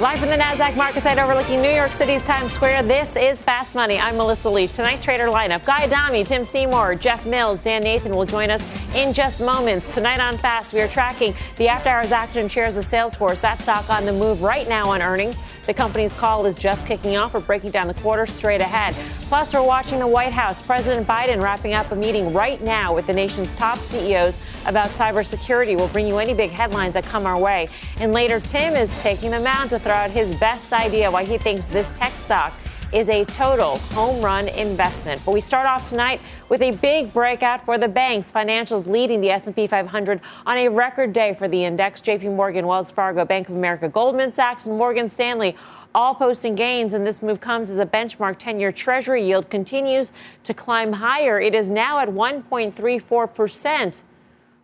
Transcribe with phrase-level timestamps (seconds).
[0.00, 3.74] Live from the NASDAQ market site overlooking New York City's Times Square, this is Fast
[3.74, 3.98] Money.
[3.98, 4.72] I'm Melissa Leach.
[4.72, 8.64] Tonight's trader lineup Guy Adami, Tim Seymour, Jeff Mills, Dan Nathan will join us
[8.94, 9.86] in just moments.
[9.92, 13.42] Tonight on Fast, we are tracking the after hours action shares of Salesforce.
[13.42, 15.36] That stock on the move right now on earnings.
[15.66, 17.34] The company's call is just kicking off.
[17.34, 18.94] We're breaking down the quarter straight ahead.
[19.28, 20.60] Plus, we're watching the White House.
[20.60, 25.76] President Biden wrapping up a meeting right now with the nation's top CEOs about cybersecurity.
[25.76, 27.68] We'll bring you any big headlines that come our way.
[28.00, 31.38] And later, Tim is taking the mound to throw out his best idea why he
[31.38, 32.54] thinks this tech stock
[32.92, 35.22] is a total home run investment.
[35.24, 38.32] But we start off tonight with a big breakout for the banks.
[38.32, 42.00] Financials leading the S&P 500 on a record day for the index.
[42.00, 45.56] JP Morgan, Wells Fargo, Bank of America, Goldman Sachs, and Morgan Stanley
[45.94, 50.12] all posting gains, and this move comes as a benchmark 10 year Treasury yield continues
[50.44, 51.40] to climb higher.
[51.40, 54.02] It is now at 1.34%.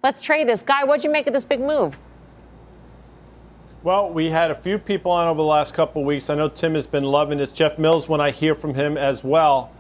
[0.03, 0.63] Let's trade this.
[0.63, 1.99] Guy, what'd you make of this big move?
[3.87, 6.29] Well, we had a few people on over the last couple of weeks.
[6.29, 7.53] I know Tim has been loving this.
[7.53, 9.71] Jeff Mills, when I hear from him as well.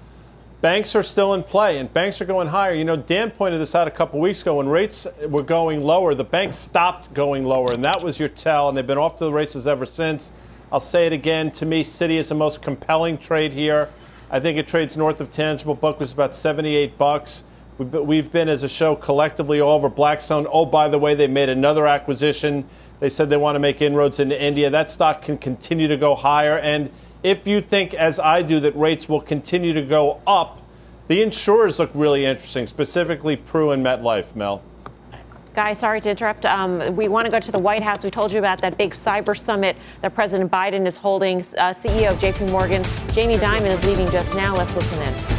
[0.60, 2.72] Banks are still in play, and banks are going higher.
[2.72, 4.58] You know, Dan pointed this out a couple weeks ago.
[4.58, 8.68] When rates were going lower, the banks stopped going lower, and that was your tell,
[8.68, 10.30] and they've been off to the races ever since.
[10.70, 11.50] I'll say it again.
[11.50, 13.88] To me, Citi is the most compelling trade here.
[14.30, 17.42] I think it trades north of tangible book was about 78 bucks.
[17.78, 20.46] We've been, as a show, collectively all over Blackstone.
[20.48, 22.68] Oh, by the way, they made another acquisition.
[23.00, 24.70] They said they want to make inroads into India.
[24.70, 26.58] That stock can continue to go higher.
[26.58, 26.90] And
[27.22, 30.62] if you think, as I do, that rates will continue to go up,
[31.08, 34.62] the insurers look really interesting, specifically Pru and MetLife, Mel.
[35.54, 36.44] Guy, sorry to interrupt.
[36.44, 38.04] Um, we want to go to the White House.
[38.04, 41.38] We told you about that big cyber summit that President Biden is holding.
[41.38, 44.54] Uh, CEO of JP Morgan, Jamie Dimon, is leaving just now.
[44.54, 45.35] Let's listen in.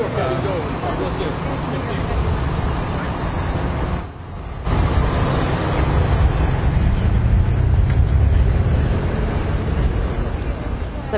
[0.00, 0.06] So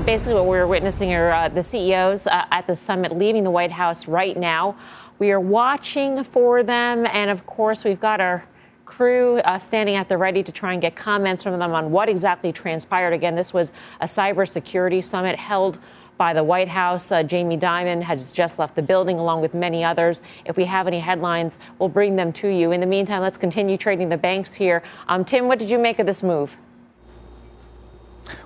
[0.00, 3.71] basically, what we're witnessing are uh, the CEOs uh, at the summit leaving the White
[3.71, 4.76] House right now.
[5.21, 8.44] We are watching for them, and of course, we've got our
[8.84, 12.09] crew uh, standing at the ready to try and get comments from them on what
[12.09, 13.12] exactly transpired.
[13.12, 15.78] Again, this was a cybersecurity summit held
[16.17, 17.11] by the White House.
[17.11, 20.23] Uh, Jamie Dimon has just left the building along with many others.
[20.45, 22.73] If we have any headlines, we'll bring them to you.
[22.73, 24.83] In the meantime, let's continue trading the banks here.
[25.09, 26.56] Um, Tim, what did you make of this move?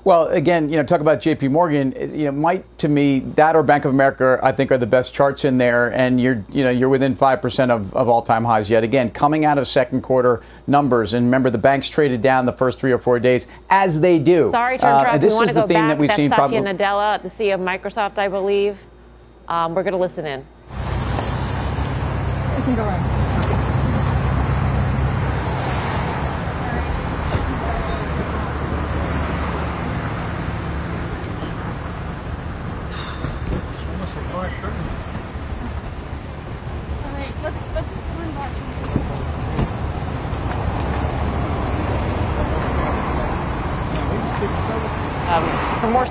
[0.05, 1.49] Well, again, you know, talk about J.P.
[1.49, 1.93] Morgan.
[2.15, 5.13] You know, might to me that or Bank of America, I think, are the best
[5.13, 8.71] charts in there, and you're, you know, you're within five percent of, of all-time highs
[8.71, 8.85] yet.
[8.85, 12.79] Again, coming out of second quarter numbers, and remember the banks traded down the first
[12.79, 14.51] three or four days as they do.
[14.51, 15.09] Sorry to interrupt.
[15.15, 15.89] Uh, this is the thing back.
[15.89, 16.31] that we've That's seen.
[16.31, 18.79] Satya probably- Nadella, the CEO of Microsoft, I believe.
[19.49, 20.41] Um, we're going to listen in.
[22.57, 23.16] You can go ahead.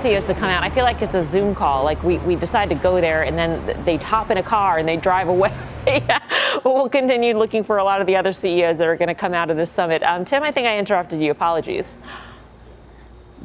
[0.05, 0.61] CEOs to come out.
[0.61, 1.83] I feel like it's a Zoom call.
[1.83, 4.87] Like we, we decide to go there and then they hop in a car and
[4.87, 5.51] they drive away.
[5.85, 9.15] but we'll continue looking for a lot of the other CEOs that are going to
[9.15, 10.03] come out of this summit.
[10.03, 11.31] Um, Tim, I think I interrupted you.
[11.31, 11.97] Apologies.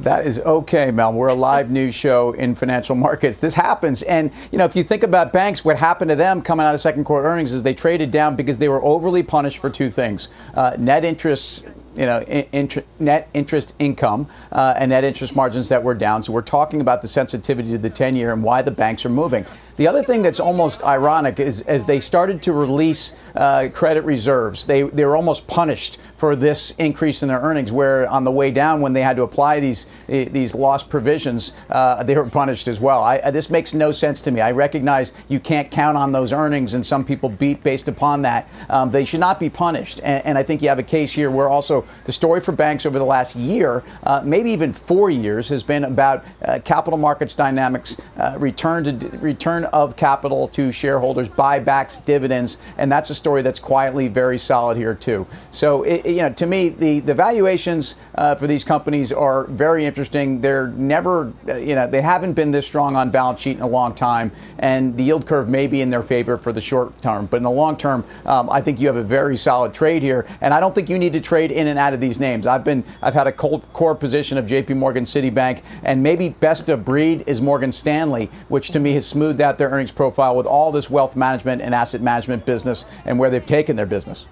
[0.01, 1.13] That is okay, Mel.
[1.13, 3.39] We're a live news show in financial markets.
[3.39, 4.03] This happens.
[4.03, 6.81] And, you know, if you think about banks, what happened to them coming out of
[6.81, 10.29] second quarter earnings is they traded down because they were overly punished for two things
[10.53, 11.65] uh, net interest
[11.95, 16.23] you know, in, net interest income uh, and net interest margins that were down.
[16.23, 19.09] So we're talking about the sensitivity to the 10 year and why the banks are
[19.09, 19.45] moving.
[19.75, 24.65] The other thing that's almost ironic is as they started to release uh, credit reserves,
[24.65, 28.51] they, they were almost punished for this increase in their earnings, where on the way
[28.51, 32.79] down, when they had to apply these, these loss provisions, uh, they were punished as
[32.79, 33.01] well.
[33.01, 34.41] I, this makes no sense to me.
[34.41, 38.47] I recognize you can't count on those earnings, and some people beat based upon that.
[38.69, 39.99] Um, they should not be punished.
[40.03, 42.85] And, and, I think you have a case here where also the story for banks
[42.85, 47.35] over the last year, uh, maybe even four years, has been about uh, capital markets
[47.35, 53.41] dynamics, uh, return to return of capital to shareholders, buybacks, dividends, and that's a story
[53.41, 55.25] that's quietly very solid here too.
[55.51, 59.85] So, it, you know, to me, the the valuations uh, for these companies are very
[59.85, 60.41] interesting.
[60.41, 63.67] They're never, uh, you know, they haven't been this strong on balance sheet in a
[63.67, 67.25] long time, and the yield curve may be in their favor for the short term,
[67.25, 70.25] but in the long term, um, I think you have a very solid trade here,
[70.41, 72.45] and I don't think you need to trade in and out of these names.
[72.45, 74.75] I've been, I've had a core position of J.P.
[74.75, 79.41] Morgan, Citibank, and maybe best of breed is Morgan Stanley, which to me has smoothed
[79.41, 83.29] out their earnings profile with all this wealth management and asset management business and where
[83.29, 84.27] they've taken their business.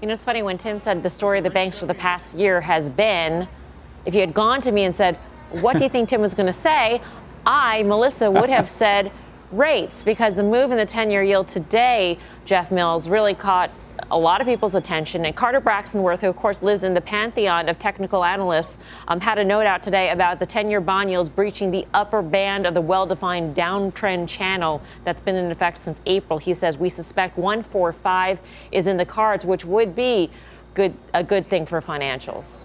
[0.00, 2.34] You know, it's funny when Tim said the story of the banks for the past
[2.34, 3.48] year has been
[4.04, 5.16] if you had gone to me and said,
[5.60, 7.00] What do you think Tim was going to say?
[7.46, 9.12] I, Melissa, would have said
[9.50, 13.70] rates because the move in the 10 year yield today, Jeff Mills, really caught
[14.10, 15.24] a lot of people's attention.
[15.24, 18.78] And Carter Braxton Worth, who of course lives in the pantheon of technical analysts,
[19.08, 22.22] um, had a note out today about the 10 year bond yields breaching the upper
[22.22, 26.38] band of the well defined downtrend channel that's been in effect since April.
[26.38, 28.40] He says, We suspect 145
[28.70, 30.30] is in the cards, which would be
[30.74, 32.64] good, a good thing for financials.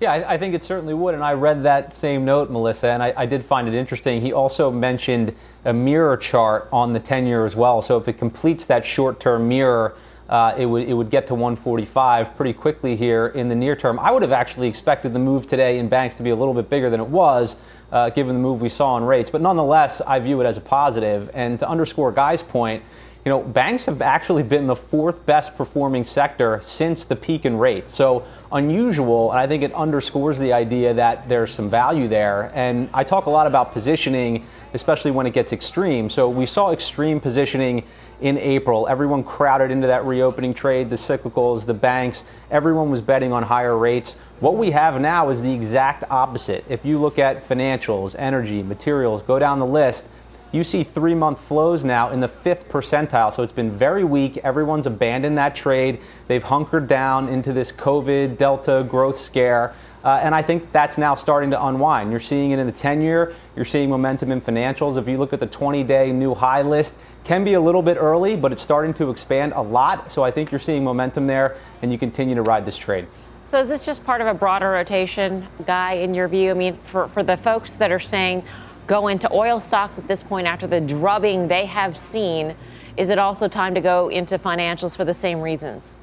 [0.00, 1.14] Yeah, I, I, think it certainly would.
[1.14, 4.20] And I read that same note, Melissa, and I, I, did find it interesting.
[4.20, 5.34] He also mentioned
[5.64, 7.82] a mirror chart on the 10 year as well.
[7.82, 9.96] So if it completes that short term mirror,
[10.28, 13.98] uh, it, would, it would get to 145 pretty quickly here in the near term.
[13.98, 16.70] I would have actually expected the move today in banks to be a little bit
[16.70, 17.56] bigger than it was,
[17.90, 19.30] uh, given the move we saw in rates.
[19.30, 21.28] But nonetheless, I view it as a positive.
[21.34, 22.84] And to underscore Guy's point,
[23.24, 27.56] you know, banks have actually been the fourth best performing sector since the peak in
[27.58, 27.94] rates.
[27.94, 32.50] So unusual, and I think it underscores the idea that there's some value there.
[32.54, 36.08] And I talk a lot about positioning, especially when it gets extreme.
[36.10, 37.84] So we saw extreme positioning
[38.20, 38.88] in April.
[38.88, 42.24] Everyone crowded into that reopening trade, the cyclicals, the banks.
[42.50, 44.16] Everyone was betting on higher rates.
[44.40, 46.64] What we have now is the exact opposite.
[46.68, 50.08] If you look at financials, energy, materials, go down the list
[50.52, 53.32] you see three month flows now in the fifth percentile.
[53.32, 54.38] So it's been very weak.
[54.38, 56.00] Everyone's abandoned that trade.
[56.26, 59.74] They've hunkered down into this COVID Delta growth scare.
[60.04, 62.10] Uh, and I think that's now starting to unwind.
[62.10, 64.96] You're seeing it in the 10 year, you're seeing momentum in financials.
[64.96, 67.98] If you look at the 20 day new high list, can be a little bit
[67.98, 70.10] early, but it's starting to expand a lot.
[70.10, 73.06] So I think you're seeing momentum there, and you continue to ride this trade.
[73.44, 76.50] So is this just part of a broader rotation, Guy, in your view?
[76.50, 78.44] I mean, for, for the folks that are saying,
[78.88, 82.56] go into oil stocks at this point after the drubbing they have seen?
[82.96, 85.94] Is it also time to go into financials for the same reasons?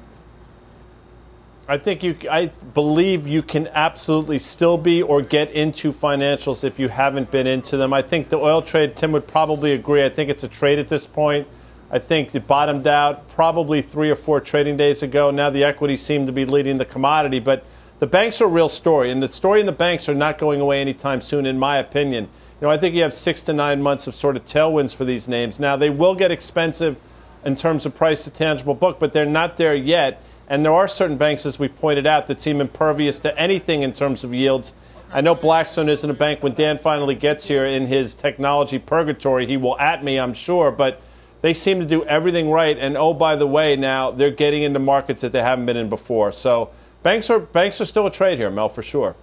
[1.68, 6.78] I think you, I believe you can absolutely still be or get into financials if
[6.78, 7.92] you haven't been into them.
[7.92, 10.04] I think the oil trade, Tim would probably agree.
[10.04, 11.48] I think it's a trade at this point.
[11.90, 15.32] I think it bottomed out probably three or four trading days ago.
[15.32, 17.64] Now the equities seem to be leading the commodity, but
[17.98, 20.60] the banks are a real story, and the story in the banks are not going
[20.60, 22.28] away anytime soon, in my opinion
[22.60, 25.04] you know, I think you have six to nine months of sort of tailwinds for
[25.04, 25.60] these names.
[25.60, 26.96] Now, they will get expensive
[27.44, 30.22] in terms of price to tangible book, but they're not there yet.
[30.48, 33.92] And there are certain banks, as we pointed out, that seem impervious to anything in
[33.92, 34.72] terms of yields.
[35.12, 36.42] I know Blackstone isn't a bank.
[36.42, 40.70] When Dan finally gets here in his technology purgatory, he will at me, I'm sure.
[40.70, 41.00] But
[41.42, 42.76] they seem to do everything right.
[42.78, 45.88] And oh, by the way, now they're getting into markets that they haven't been in
[45.88, 46.32] before.
[46.32, 46.70] So
[47.02, 49.14] banks are banks are still a trade here, Mel, for sure.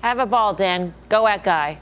[0.00, 0.94] Have a ball, Dan.
[1.08, 1.78] Go at Guy.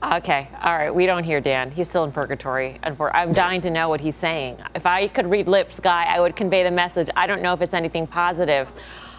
[0.00, 0.94] Okay, all right.
[0.94, 1.72] We don't hear Dan.
[1.72, 2.78] He's still in purgatory.
[2.84, 4.58] I'm dying to know what he's saying.
[4.76, 7.08] If I could read lips, Guy, I would convey the message.
[7.16, 8.70] I don't know if it's anything positive.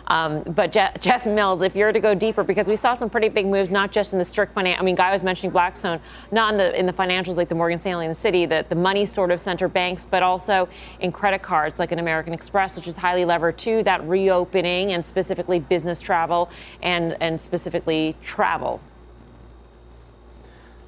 [0.08, 3.30] Um, but Jeff, Jeff, Mills, if you're to go deeper, because we saw some pretty
[3.30, 4.80] big moves, not just in the strict finance.
[4.80, 6.00] I mean, Guy was mentioning Blackstone,
[6.32, 8.76] not in the in the financials like the Morgan Stanley and the Citi, the, the
[8.76, 10.68] money sort of center banks, but also
[11.00, 15.06] in credit cards like an American Express, which is highly levered to that reopening and
[15.06, 16.50] specifically business travel
[16.82, 18.82] and and specifically travel.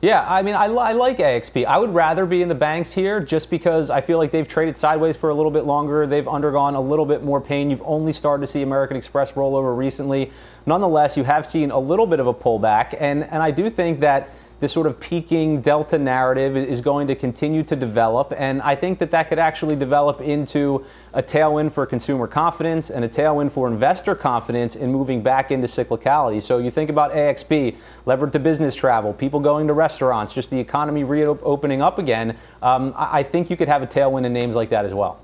[0.01, 1.63] Yeah, I mean, I, I, like AXP.
[1.65, 4.75] I would rather be in the banks here just because I feel like they've traded
[4.75, 6.07] sideways for a little bit longer.
[6.07, 7.69] They've undergone a little bit more pain.
[7.69, 10.31] You've only started to see American Express rollover recently.
[10.65, 13.99] Nonetheless, you have seen a little bit of a pullback, and, and I do think
[13.99, 18.33] that this sort of peaking delta narrative is going to continue to develop.
[18.35, 23.03] And I think that that could actually develop into a tailwind for consumer confidence and
[23.03, 26.41] a tailwind for investor confidence in moving back into cyclicality.
[26.41, 27.75] So you think about AXP,
[28.05, 32.37] levered to business travel, people going to restaurants, just the economy reopening up again.
[32.61, 35.19] Um, I think you could have a tailwind in names like that as well.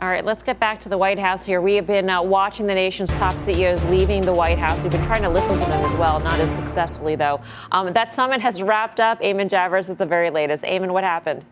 [0.00, 1.60] All right, let's get back to the White House here.
[1.60, 4.80] We have been uh, watching the nation's top CEOs leaving the White House.
[4.80, 7.40] We've been trying to listen to them as well, not as successfully, though.
[7.72, 9.20] Um, that summit has wrapped up.
[9.20, 10.62] Eamon Javers is the very latest.
[10.62, 11.44] Eamon, what happened?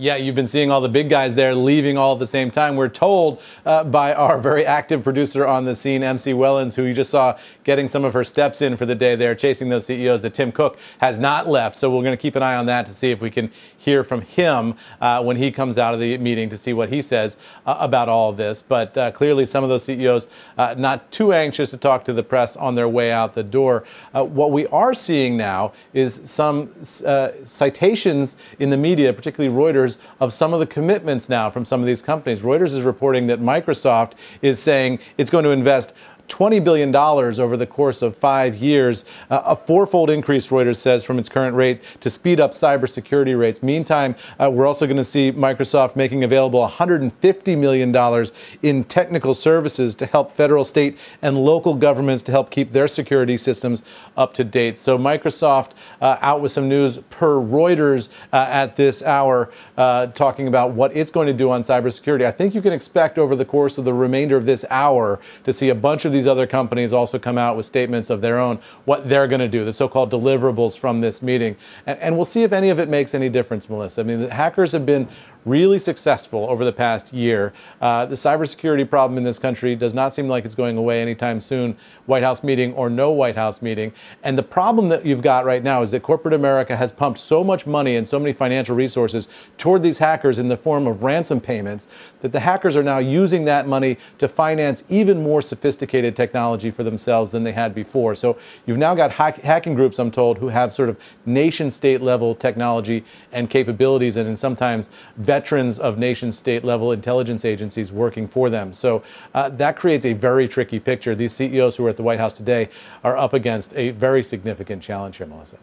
[0.00, 2.74] Yeah, you've been seeing all the big guys there leaving all at the same time.
[2.74, 6.94] We're told uh, by our very active producer on the scene, MC Wellons, who you
[6.94, 10.22] just saw getting some of her steps in for the day there, chasing those CEOs,
[10.22, 11.76] that Tim Cook has not left.
[11.76, 14.04] So we're going to keep an eye on that to see if we can hear
[14.04, 17.38] from him uh, when he comes out of the meeting to see what he says
[17.64, 18.60] uh, about all of this.
[18.60, 22.22] But uh, clearly, some of those CEOs uh, not too anxious to talk to the
[22.22, 23.84] press on their way out the door.
[24.14, 30.32] Uh, what we are seeing now is some citations in the media, particularly Reuters of
[30.32, 32.42] some of the commitments now from some of these companies.
[32.42, 35.94] Reuters is reporting that Microsoft is saying it's going to invest
[36.30, 41.18] $20 billion over the course of five years, uh, a fourfold increase, Reuters says, from
[41.18, 43.62] its current rate to speed up cybersecurity rates.
[43.62, 48.26] Meantime, uh, we're also going to see Microsoft making available $150 million
[48.62, 53.36] in technical services to help federal, state, and local governments to help keep their security
[53.36, 53.82] systems
[54.16, 54.78] up to date.
[54.78, 60.46] So, Microsoft uh, out with some news per Reuters uh, at this hour, uh, talking
[60.46, 62.24] about what it's going to do on cybersecurity.
[62.24, 65.52] I think you can expect over the course of the remainder of this hour to
[65.52, 68.38] see a bunch of these these other companies also come out with statements of their
[68.38, 71.56] own, what they're going to do, the so called deliverables from this meeting.
[71.86, 74.02] And, and, we'll see if any of it makes any difference, Melissa.
[74.02, 75.08] I mean, the hackers have been
[75.44, 77.52] really successful over the past year.
[77.80, 81.40] Uh, the cybersecurity problem in this country does not seem like it's going away anytime
[81.40, 83.92] soon, White House meeting or no White House meeting.
[84.22, 87.42] And the problem that you've got right now is that corporate America has pumped so
[87.42, 91.40] much money and so many financial resources toward these hackers in the form of ransom
[91.40, 91.88] payments
[92.20, 96.82] that the hackers are now using that money to finance even more sophisticated technology for
[96.82, 98.14] themselves than they had before.
[98.14, 102.02] So you've now got hack- hacking groups, I'm told, who have sort of nation state
[102.02, 104.90] level technology and capabilities and, and sometimes
[105.30, 108.72] veterans of nation state level intelligence agencies working for them.
[108.72, 111.14] So uh, that creates a very tricky picture.
[111.14, 112.68] These CEOs who are at the White House today
[113.04, 115.58] are up against a very significant challenge here, Melissa.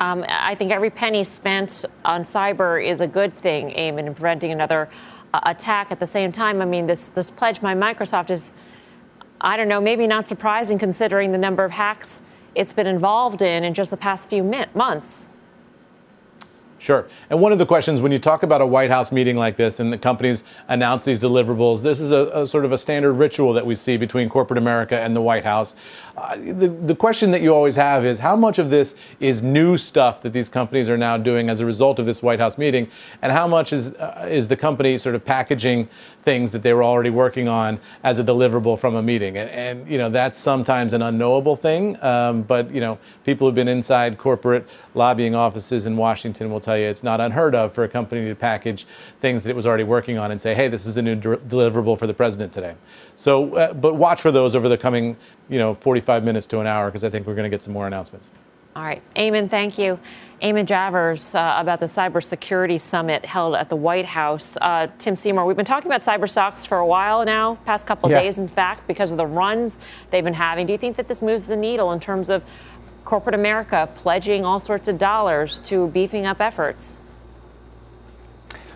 [0.00, 4.50] Um, I think every penny spent on cyber is a good thing, Eamon, in preventing
[4.50, 4.90] another
[5.32, 5.92] uh, attack.
[5.92, 8.54] At the same time, I mean, this, this pledge by Microsoft is,
[9.40, 12.22] I don't know, maybe not surprising considering the number of hacks
[12.56, 14.42] it's been involved in in just the past few
[14.74, 15.28] months.
[16.82, 17.06] Sure.
[17.30, 19.78] And one of the questions when you talk about a White House meeting like this
[19.78, 23.52] and the companies announce these deliverables, this is a, a sort of a standard ritual
[23.52, 25.76] that we see between corporate America and the White House.
[26.16, 29.76] Uh, the, the question that you always have is how much of this is new
[29.78, 32.88] stuff that these companies are now doing as a result of this White House meeting,
[33.22, 35.88] and how much is, uh, is the company sort of packaging
[36.22, 39.36] things that they were already working on as a deliverable from a meeting.
[39.36, 42.00] And, and you know, that's sometimes an unknowable thing.
[42.02, 46.78] Um, but, you know, people who've been inside corporate lobbying offices in Washington will tell
[46.78, 48.86] you it's not unheard of for a company to package
[49.20, 51.36] things that it was already working on and say, hey, this is a new de-
[51.38, 52.74] deliverable for the president today.
[53.14, 55.16] So, uh, but watch for those over the coming,
[55.48, 57.72] you know, 45 minutes to an hour because I think we're going to get some
[57.72, 58.30] more announcements.
[58.74, 59.02] All right.
[59.14, 59.98] Eamon, thank you.
[60.42, 64.56] Eamon Javers uh, about the cybersecurity summit held at the White House.
[64.60, 68.06] Uh, Tim Seymour, we've been talking about cyber stocks for a while now, past couple
[68.06, 68.22] of yeah.
[68.22, 69.78] days, in fact, because of the runs
[70.10, 70.66] they've been having.
[70.66, 72.44] Do you think that this moves the needle in terms of
[73.04, 76.98] corporate America pledging all sorts of dollars to beefing up efforts?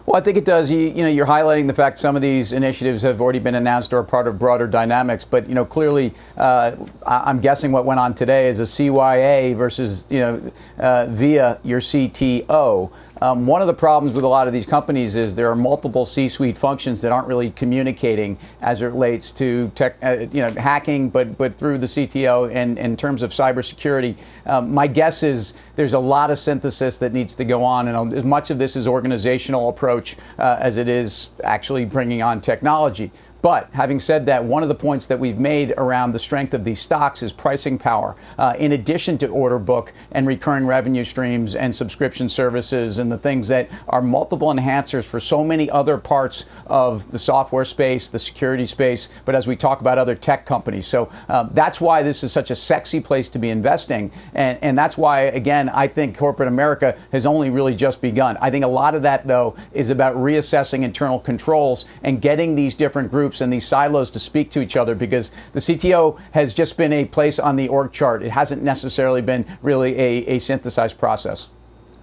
[0.07, 0.71] Well, I think it does.
[0.71, 3.93] You, you, know, you're highlighting the fact some of these initiatives have already been announced
[3.93, 5.25] or are part of broader dynamics.
[5.25, 10.07] But you know, clearly, uh, I'm guessing what went on today is a CYA versus
[10.09, 12.93] you know uh, via your CTO.
[13.23, 16.05] Um, one of the problems with a lot of these companies is there are multiple
[16.05, 21.09] C-suite functions that aren't really communicating as it relates to tech, uh, you know, hacking,
[21.09, 24.17] but but through the CTO and in terms of cybersecurity.
[24.45, 28.13] Um, my guess is there's a lot of synthesis that needs to go on, and
[28.13, 33.11] as much of this is organizational approach uh, as it is actually bringing on technology.
[33.43, 36.65] But having said that, one of the points that we've made around the strength of
[36.65, 38.17] these stocks is pricing power.
[38.39, 43.19] Uh, in addition to order book and recurring revenue streams and subscription services and the
[43.19, 48.19] things that are multiple enhancers for so many other parts of the software space, the
[48.19, 50.87] security space, but as we talk about other tech companies.
[50.87, 54.11] So uh, that's why this is such a sexy place to be investing.
[54.35, 58.37] And, and that's why, again, I think corporate America has only really just begun.
[58.41, 62.75] I think a lot of that, though, is about reassessing internal controls and getting these
[62.75, 66.55] different groups groups and these silos to speak to each other because the CTO has
[66.55, 68.23] just been a place on the org chart.
[68.23, 71.49] It hasn't necessarily been really a, a synthesized process.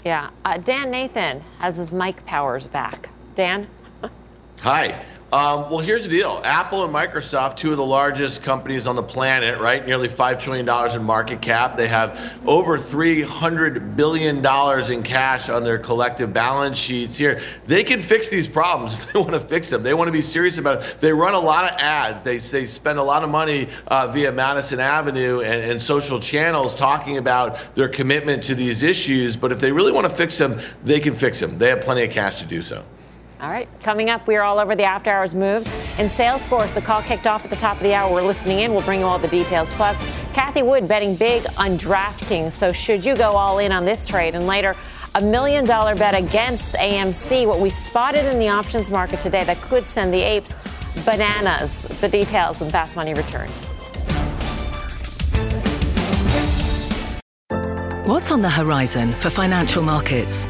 [0.05, 0.29] Yeah.
[0.45, 3.09] Uh, Dan Nathan has his mic powers back.
[3.35, 3.67] Dan?
[4.61, 4.95] Hi.
[5.33, 9.01] Um, well, here's the deal Apple and Microsoft, two of the largest companies on the
[9.01, 9.83] planet, right?
[9.83, 11.75] Nearly $5 trillion in market cap.
[11.75, 14.45] They have over $300 billion
[14.91, 17.41] in cash on their collective balance sheets here.
[17.65, 19.07] They can fix these problems.
[19.13, 19.81] They want to fix them.
[19.81, 20.97] They want to be serious about it.
[20.99, 22.21] They run a lot of ads.
[22.21, 26.75] They, they spend a lot of money uh, via Madison Avenue and, and social channels
[26.75, 29.35] talking about their commitment to these issues.
[29.35, 31.57] But if they really want to fix them, they can fix them.
[31.57, 32.83] They have plenty of cash to do so.
[33.41, 35.67] All right, coming up, we are all over the after hours moves.
[35.99, 38.11] In Salesforce, the call kicked off at the top of the hour.
[38.13, 38.71] We're listening in.
[38.71, 39.69] We'll bring you all the details.
[39.73, 39.97] Plus,
[40.33, 42.53] Cathie Wood betting big on DraftKings.
[42.53, 44.35] So, should you go all in on this trade?
[44.35, 44.75] And later,
[45.15, 49.57] a million dollar bet against AMC, what we spotted in the options market today that
[49.61, 50.55] could send the apes
[51.05, 51.81] bananas.
[52.01, 53.51] The details and Fast Money returns.
[58.07, 60.49] What's on the horizon for financial markets?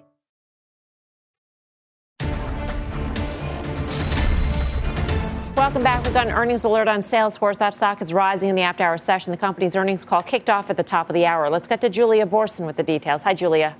[5.61, 6.03] Welcome back.
[6.03, 7.59] We've got an earnings alert on Salesforce.
[7.59, 9.29] That stock is rising in the after hour session.
[9.29, 11.51] The company's earnings call kicked off at the top of the hour.
[11.51, 13.21] Let's get to Julia Boorstin with the details.
[13.21, 13.75] Hi, Julia.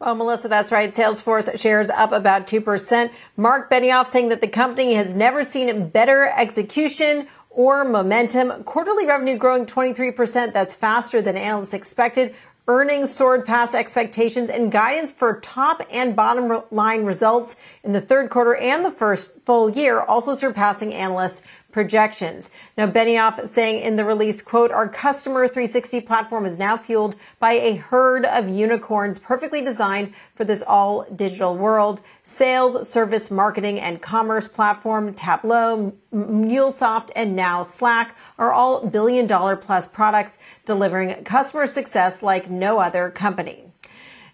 [0.00, 0.92] Well, Melissa, that's right.
[0.92, 3.12] Salesforce shares up about 2%.
[3.36, 8.64] Mark Benioff saying that the company has never seen better execution or momentum.
[8.64, 10.52] Quarterly revenue growing 23%.
[10.52, 12.34] That's faster than analysts expected.
[12.70, 18.30] Earnings soared past expectations and guidance for top and bottom line results in the third
[18.30, 22.52] quarter and the first full year, also surpassing analysts' projections.
[22.78, 27.54] Now, Benioff saying in the release, quote, our customer 360 platform is now fueled by
[27.54, 32.00] a herd of unicorns perfectly designed for this all digital world.
[32.30, 39.56] Sales, service, marketing, and commerce platform, Tableau, MuleSoft, and now Slack are all billion dollar
[39.56, 43.69] plus products delivering customer success like no other company.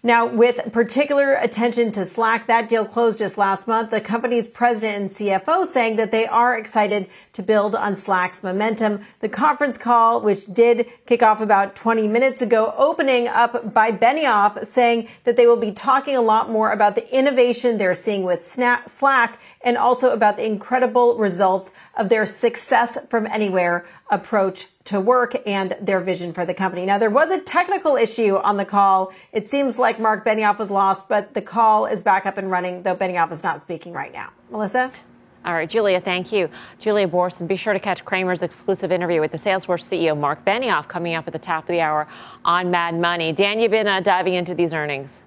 [0.07, 3.89] Now, with particular attention to Slack, that deal closed just last month.
[3.89, 9.01] The company's president and CFO saying that they are excited to build on Slack's momentum.
[9.19, 14.65] The conference call, which did kick off about 20 minutes ago, opening up by Benioff
[14.65, 18.47] saying that they will be talking a lot more about the innovation they're seeing with
[18.47, 25.35] Slack and also about the incredible results of their success from anywhere approach to work
[25.45, 26.85] and their vision for the company.
[26.85, 29.11] Now, there was a technical issue on the call.
[29.33, 32.83] It seems like Mark Benioff was lost, but the call is back up and running,
[32.83, 34.31] though Benioff is not speaking right now.
[34.49, 34.91] Melissa?
[35.45, 36.49] All right, Julia, thank you.
[36.79, 40.87] Julia Boorstin, be sure to catch Cramer's exclusive interview with the Salesforce CEO, Mark Benioff,
[40.87, 42.07] coming up at the top of the hour
[42.43, 43.31] on Mad Money.
[43.31, 45.23] Dan, you've been uh, diving into these earnings.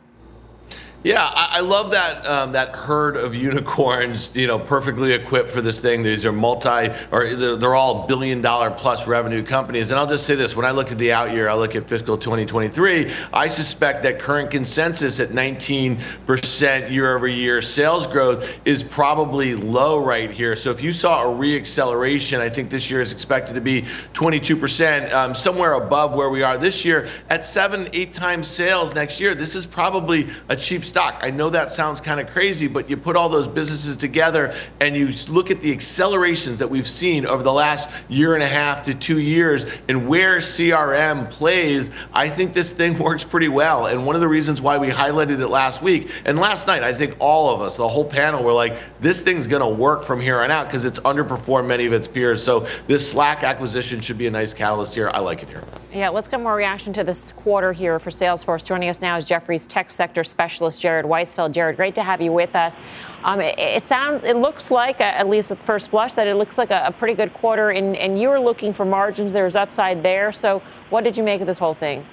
[1.02, 4.36] Yeah, I, I love that um, that herd of unicorns.
[4.36, 6.02] You know, perfectly equipped for this thing.
[6.02, 9.90] These are multi, or they're, they're all billion dollar plus revenue companies.
[9.90, 11.88] And I'll just say this: when I look at the out year, I look at
[11.88, 13.10] fiscal 2023.
[13.32, 20.04] I suspect that current consensus at 19% year over year sales growth is probably low
[20.04, 20.54] right here.
[20.54, 23.82] So if you saw a reacceleration, I think this year is expected to be
[24.12, 29.18] 22%, um, somewhere above where we are this year at seven, eight times sales next
[29.18, 29.34] year.
[29.34, 31.18] This is probably a cheap stock.
[31.20, 34.96] I know that sounds kind of crazy, but you put all those businesses together and
[34.96, 38.84] you look at the accelerations that we've seen over the last year and a half
[38.84, 43.86] to two years and where CRM plays, I think this thing works pretty well.
[43.86, 46.92] And one of the reasons why we highlighted it last week and last night, I
[46.92, 50.20] think all of us, the whole panel, were like, this thing's going to work from
[50.20, 52.42] here on out because it's underperformed many of its peers.
[52.42, 55.10] So this Slack acquisition should be a nice catalyst here.
[55.14, 55.62] I like it here.
[55.92, 58.64] Yeah, let's get more reaction to this quarter here for Salesforce.
[58.64, 61.52] Joining us now is Jefferies tech sector specialist Jared Weisfeld.
[61.52, 62.76] Jared, great to have you with us.
[63.22, 66.58] Um, it, it, sounds, it looks like, at least at first blush, that it looks
[66.58, 69.32] like a, a pretty good quarter, and, and you were looking for margins.
[69.32, 70.32] There's upside there.
[70.32, 72.06] So, what did you make of this whole thing?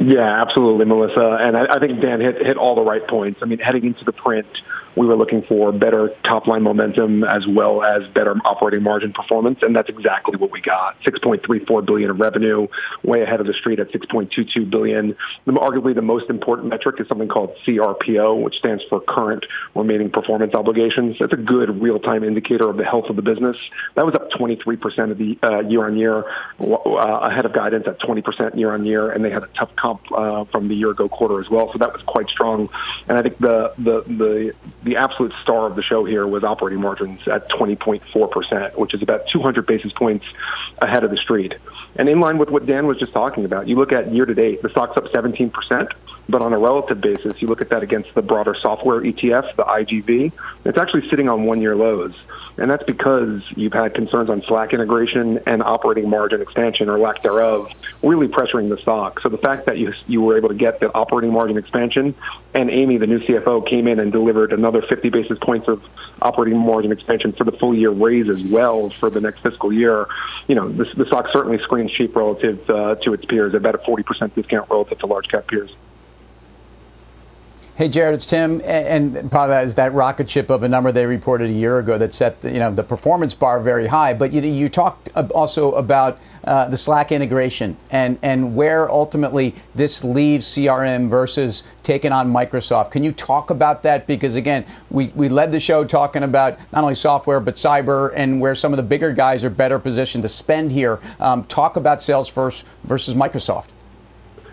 [0.00, 1.38] Yeah, absolutely, Melissa.
[1.40, 3.40] And I, I think Dan hit hit all the right points.
[3.42, 4.46] I mean, heading into the print,
[4.96, 9.58] we were looking for better top line momentum as well as better operating margin performance,
[9.62, 11.00] and that's exactly what we got.
[11.02, 12.66] 6.34 billion of revenue,
[13.02, 15.16] way ahead of the street at 6.22 billion.
[15.46, 20.54] Arguably the most important metric is something called CRPO, which stands for current remaining performance
[20.54, 21.16] obligations.
[21.20, 23.56] That's a good real-time indicator of the health of the business.
[23.94, 26.24] That was up 23% of the uh, year on year,
[26.60, 30.00] uh, ahead of guidance at 20% year on year, and they had a tough comp
[30.12, 31.70] uh, from the year ago quarter as well.
[31.72, 32.68] So that was quite strong.
[33.08, 34.52] And I think the the the
[34.84, 39.28] the absolute star of the show here was operating margins at 20.4%, which is about
[39.28, 40.24] 200 basis points
[40.80, 41.54] ahead of the street.
[41.96, 44.34] And in line with what Dan was just talking about, you look at year to
[44.34, 45.92] date, the stock's up 17%,
[46.28, 49.64] but on a relative basis, you look at that against the broader software ETF, the
[49.64, 50.32] IGV,
[50.64, 52.14] it's actually sitting on one year lows.
[52.56, 57.22] And that's because you've had concerns on Slack integration and operating margin expansion or lack
[57.22, 59.20] thereof really pressuring the stock.
[59.20, 62.14] So the fact that you, you were able to get the operating margin expansion
[62.54, 65.82] and Amy, the new CFO, came in and delivered another 50 basis points of
[66.22, 70.06] operating margin expansion for the full year raise as well for the next fiscal year,
[70.46, 73.78] you know, the, the stock certainly screens cheap relative uh, to its peers, about a
[73.78, 75.74] 40% discount relative to large cap peers.
[77.74, 80.92] Hey, Jared, it's Tim, and part of that is that rocket ship of a number
[80.92, 84.12] they reported a year ago that set the, you know the performance bar very high.
[84.12, 90.04] But you you talked also about uh, the Slack integration and and where ultimately this
[90.04, 92.90] leaves CRM versus taking on Microsoft.
[92.90, 94.06] Can you talk about that?
[94.06, 98.38] Because again, we we led the show talking about not only software but cyber and
[98.38, 101.00] where some of the bigger guys are better positioned to spend here.
[101.18, 103.68] Um, talk about Salesforce versus Microsoft.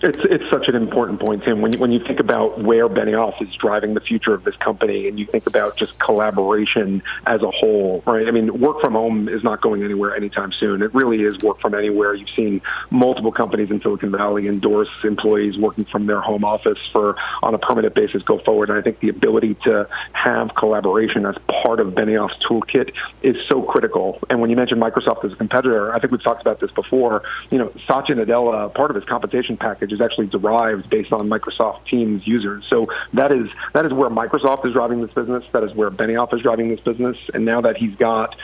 [0.01, 1.61] It's it's such an important point, Tim.
[1.61, 5.07] When you, when you think about where Benioff is driving the future of this company,
[5.07, 8.27] and you think about just collaboration as a whole, right?
[8.27, 10.81] I mean, work from home is not going anywhere anytime soon.
[10.81, 12.13] It really is work from anywhere.
[12.13, 17.17] You've seen multiple companies in Silicon Valley endorse employees working from their home office for
[17.43, 18.69] on a permanent basis go forward.
[18.69, 23.63] And I think the ability to have collaboration as part of Benioff's toolkit is so
[23.63, 24.19] critical.
[24.29, 27.23] And when you mentioned Microsoft as a competitor, I think we've talked about this before.
[27.51, 31.85] You know, Satya Nadella, part of his compensation package is actually derived based on Microsoft
[31.85, 32.65] Teams users.
[32.69, 35.43] So that is that is where Microsoft is driving this business.
[35.51, 37.17] That is where Benioff is driving this business.
[37.33, 38.35] And now that he's got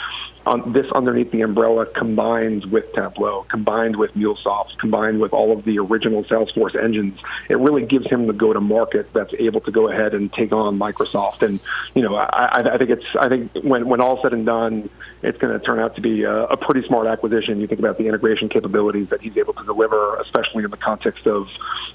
[0.46, 5.66] on this underneath the umbrella combines with Tableau, combined with MuleSoft, combined with all of
[5.66, 10.14] the original Salesforce engines, it really gives him the go-to-market that's able to go ahead
[10.14, 11.42] and take on Microsoft.
[11.42, 11.60] And
[11.96, 14.90] you know, I, I think it's I think when when all said and done,
[15.24, 17.60] it's going to turn out to be a, a pretty smart acquisition.
[17.60, 21.26] You think about the integration capabilities that he's able to deliver, especially in the context
[21.26, 21.48] of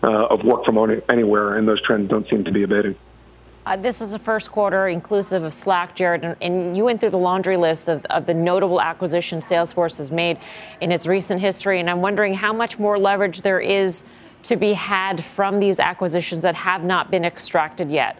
[0.02, 2.96] uh, of work from anywhere, and those trends don't seem to be abating.
[3.66, 7.10] Uh, this is the first quarter inclusive of Slack, Jared, and, and you went through
[7.10, 10.38] the laundry list of, of, the notable acquisitions Salesforce has made
[10.80, 11.78] in its recent history.
[11.78, 14.04] And I'm wondering how much more leverage there is
[14.44, 18.16] to be had from these acquisitions that have not been extracted yet.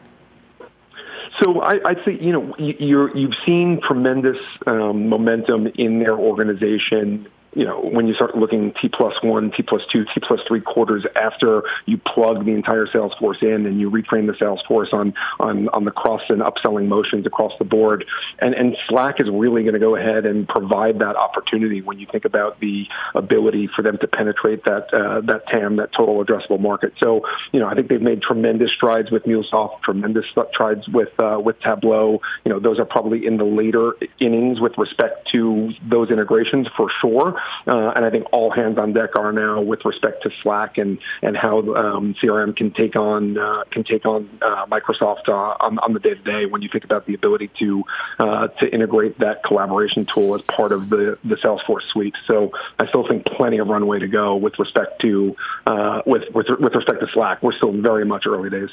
[1.43, 7.27] So I, would say, you know, you have seen tremendous um, momentum in their organization
[7.53, 10.61] you know, when you start looking T plus one, T plus two, T plus three
[10.61, 14.91] quarters after you plug the entire sales force in and you retrain the sales force
[14.93, 18.05] on, on, on the cross and upselling motions across the board.
[18.39, 22.07] And, and Slack is really going to go ahead and provide that opportunity when you
[22.11, 26.61] think about the ability for them to penetrate that, uh, that TAM, that total addressable
[26.61, 26.93] market.
[27.03, 31.41] So, you know, I think they've made tremendous strides with MuleSoft, tremendous strides with, uh,
[31.43, 32.21] with Tableau.
[32.45, 36.89] You know, those are probably in the later innings with respect to those integrations for
[37.01, 37.40] sure.
[37.67, 40.99] Uh, and I think all hands on deck are now with respect to Slack and
[41.23, 45.79] and how um, CRM can take on uh, can take on uh, Microsoft uh, on,
[45.79, 46.47] on the day to day.
[46.47, 47.85] When you think about the ability to
[48.19, 52.87] uh, to integrate that collaboration tool as part of the the Salesforce suite, so I
[52.89, 57.01] still think plenty of runway to go with respect to uh, with with with respect
[57.01, 57.43] to Slack.
[57.43, 58.71] We're still very much early days.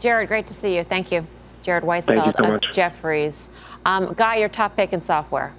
[0.00, 0.84] Jared, great to see you.
[0.84, 1.26] Thank you.
[1.62, 3.48] Jared Weisfeld so of Jefferies.
[3.84, 5.54] Um, Guy, your top pick in software.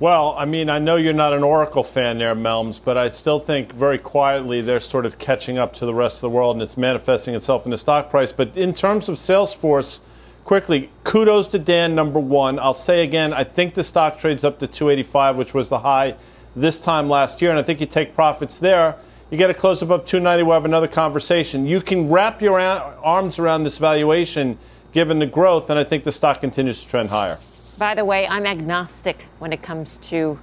[0.00, 3.40] Well, I mean, I know you're not an Oracle fan there, Melms, but I still
[3.40, 6.62] think very quietly they're sort of catching up to the rest of the world and
[6.62, 8.30] it's manifesting itself in the stock price.
[8.30, 9.98] But in terms of Salesforce,
[10.44, 12.60] quickly, kudos to Dan, number one.
[12.60, 16.14] I'll say again, I think the stock trades up to 285, which was the high
[16.54, 18.96] this time last year, and I think you take profits there.
[19.32, 21.66] You get a close above 290, we'll have another conversation.
[21.66, 24.58] You can wrap your arms around this valuation
[24.92, 27.36] given the growth, and I think the stock continues to trend higher.
[27.78, 30.38] By the way, I'm agnostic when it comes to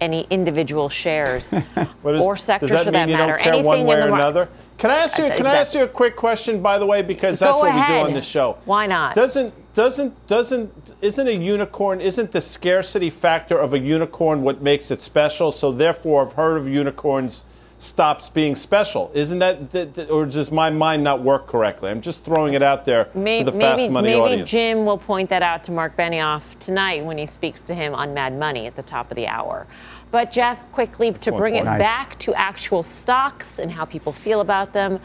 [0.00, 1.52] any individual shares
[2.02, 3.36] or sectors that for that matter.
[3.36, 4.48] Anything one way in the or another.
[4.78, 5.24] Can I ask you?
[5.24, 7.68] Uh, can I ask you a quick question, by the way, because that's Go what
[7.70, 7.96] ahead.
[7.96, 8.58] we do on this show.
[8.64, 9.14] Why not?
[9.14, 10.72] Doesn't doesn't doesn't
[11.02, 12.00] isn't a unicorn?
[12.00, 15.50] Isn't the scarcity factor of a unicorn what makes it special?
[15.52, 17.44] So therefore, I've heard of unicorns
[17.78, 19.10] stops being special.
[19.14, 21.90] Isn't that, or does my mind not work correctly?
[21.90, 24.50] I'm just throwing it out there maybe, to the fast maybe, money maybe audience.
[24.50, 28.12] Jim will point that out to Mark Benioff tonight when he speaks to him on
[28.14, 29.66] Mad Money at the top of the hour.
[30.10, 31.80] But Jeff, quickly to bring it nice.
[31.80, 35.00] back to actual stocks and how people feel about them,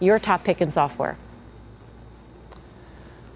[0.00, 1.16] your top pick in software.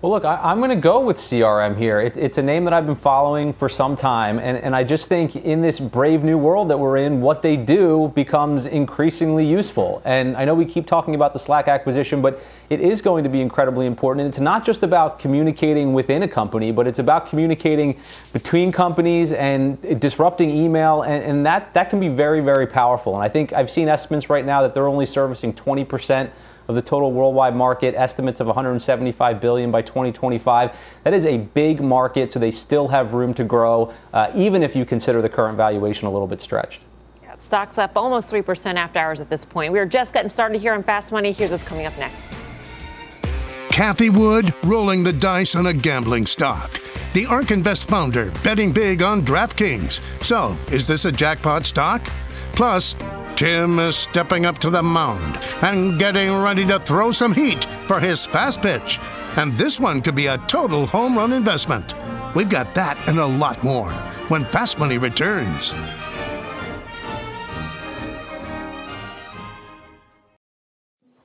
[0.01, 1.99] Well, look, I, am going to go with CRM here.
[1.99, 5.09] It, it's a name that I've been following for some time, and, and I just
[5.09, 10.01] think in this brave new world that we're in, what they do becomes increasingly useful.
[10.05, 13.29] And I know we keep talking about the Slack acquisition, but it is going to
[13.29, 14.21] be incredibly important.
[14.21, 17.99] And it's not just about communicating within a company, but it's about communicating
[18.33, 23.17] between companies and disrupting email, and, and that, that can be very, very powerful.
[23.17, 26.31] And I think I've seen estimates right now that they're only servicing 20 percent
[26.69, 30.77] of the total worldwide market, estimates of 175 billion by 2025.
[31.05, 34.77] That is a big market, so they still have room to grow, uh, even if
[34.77, 36.85] you consider the current valuation a little bit stretched.
[37.23, 39.73] Yeah, stocks up almost 3% after hours at this point.
[39.73, 41.33] We are just getting started here on Fast Money.
[41.33, 42.33] Here's what's coming up next.
[43.71, 46.71] Cathie Wood rolling the dice on a gambling stock.
[47.15, 50.01] The ARK Invest founder betting big on DraftKings.
[50.23, 52.03] So, is this a jackpot stock?
[52.53, 52.95] Plus,
[53.39, 58.01] Tim is stepping up to the mound and getting ready to throw some heat for
[58.01, 58.99] his fast pitch.
[59.37, 61.95] And this one could be a total home run investment.
[62.35, 63.93] We've got that and a lot more
[64.27, 65.73] when Fast Money returns.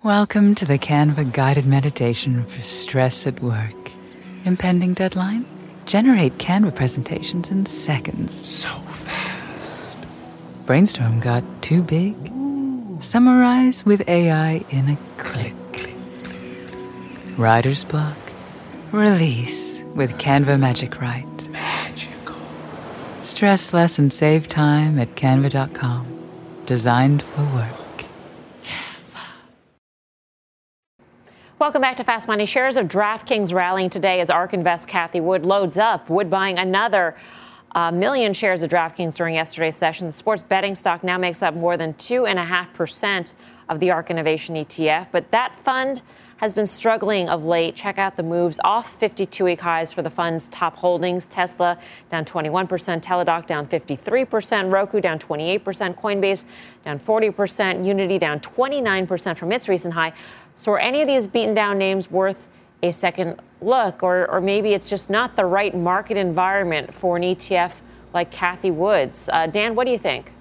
[0.04, 3.90] Welcome to the Canva guided meditation for stress at work.
[4.46, 5.48] Impending deadline?
[5.88, 8.48] Generate Canva presentations in seconds.
[8.48, 8.70] So
[10.74, 12.16] Brainstorm got too big?
[13.00, 15.54] Summarize with AI in a click.
[15.72, 15.96] click
[17.38, 18.18] Writer's block?
[18.92, 21.48] Release with Canva Magic Write.
[21.50, 22.36] Magical.
[23.22, 26.08] Stress less and save time at canva.com.
[26.66, 28.06] Designed for work.
[31.60, 32.48] Welcome back to Fast Money.
[32.48, 36.10] Shares of DraftKings rallying today as ARK Invest Cathie Wood loads up.
[36.10, 37.16] Wood buying another
[37.76, 40.08] a million shares of DraftKings during yesterday's session.
[40.08, 43.34] The sports betting stock now makes up more than 2.5%
[43.70, 46.02] of the ARK Innovation ETF, but that fund
[46.38, 47.76] has been struggling of late.
[47.76, 51.80] Check out the moves off 52 week highs for the fund's top holdings Tesla
[52.12, 52.68] down 21%,
[53.02, 55.62] Teladoc down 53%, Roku down 28%,
[55.96, 56.46] Coinbase
[56.84, 60.14] down 40%, Unity down 29% from its recent high.
[60.58, 62.48] So, are any of these beaten down names worth
[62.84, 67.24] a second look, or, or maybe it's just not the right market environment for an
[67.24, 67.74] ETF
[68.14, 69.30] like Cathie Woods.
[69.32, 70.32] Uh, Dan, what do you think?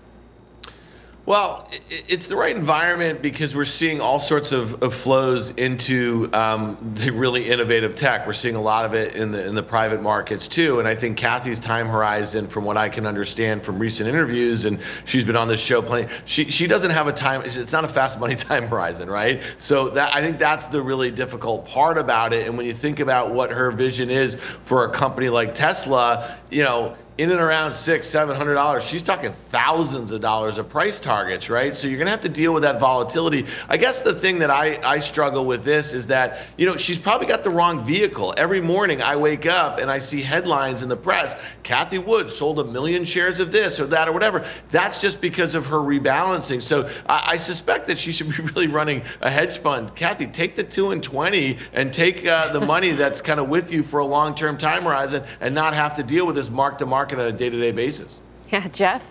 [1.25, 6.77] Well, it's the right environment because we're seeing all sorts of, of flows into um,
[6.97, 8.27] the really innovative tech.
[8.27, 10.81] We're seeing a lot of it in the in the private markets too.
[10.81, 14.81] And I think Cathie's time horizon, from what I can understand from recent interviews, and
[15.05, 17.43] she's been on this show playing, she she doesn't have a time.
[17.45, 19.43] It's not a fast money time horizon, right?
[19.59, 22.49] So that I think that's the really difficult part about it.
[22.49, 26.65] And when you think about what her vision is for a company like Tesla, you
[26.65, 28.85] know in and around six, seven hundred dollars.
[28.85, 31.77] She's talking thousands of dollars of price targets, right?
[31.77, 33.47] So you're gonna have to deal with that volatility.
[33.69, 36.99] I guess the thing that I, I struggle with this is that, you know, she's
[36.99, 38.33] probably got the wrong vehicle.
[38.37, 42.59] Every morning I wake up and I see headlines in the press, Cathie Wood sold
[42.61, 44.47] a million shares of this or that or whatever.
[44.71, 46.63] That's just because of her rebalancing.
[46.63, 49.95] So I, I suspect that she should be really running a hedge fund.
[49.95, 53.71] Cathie, take the two and twenty and take uh, the money that's kind of with
[53.71, 57.02] you for a long-term time horizon and not have to deal with this mark-to-market market
[57.11, 58.21] on a day to day basis.
[58.51, 59.07] Yeah, Jeff?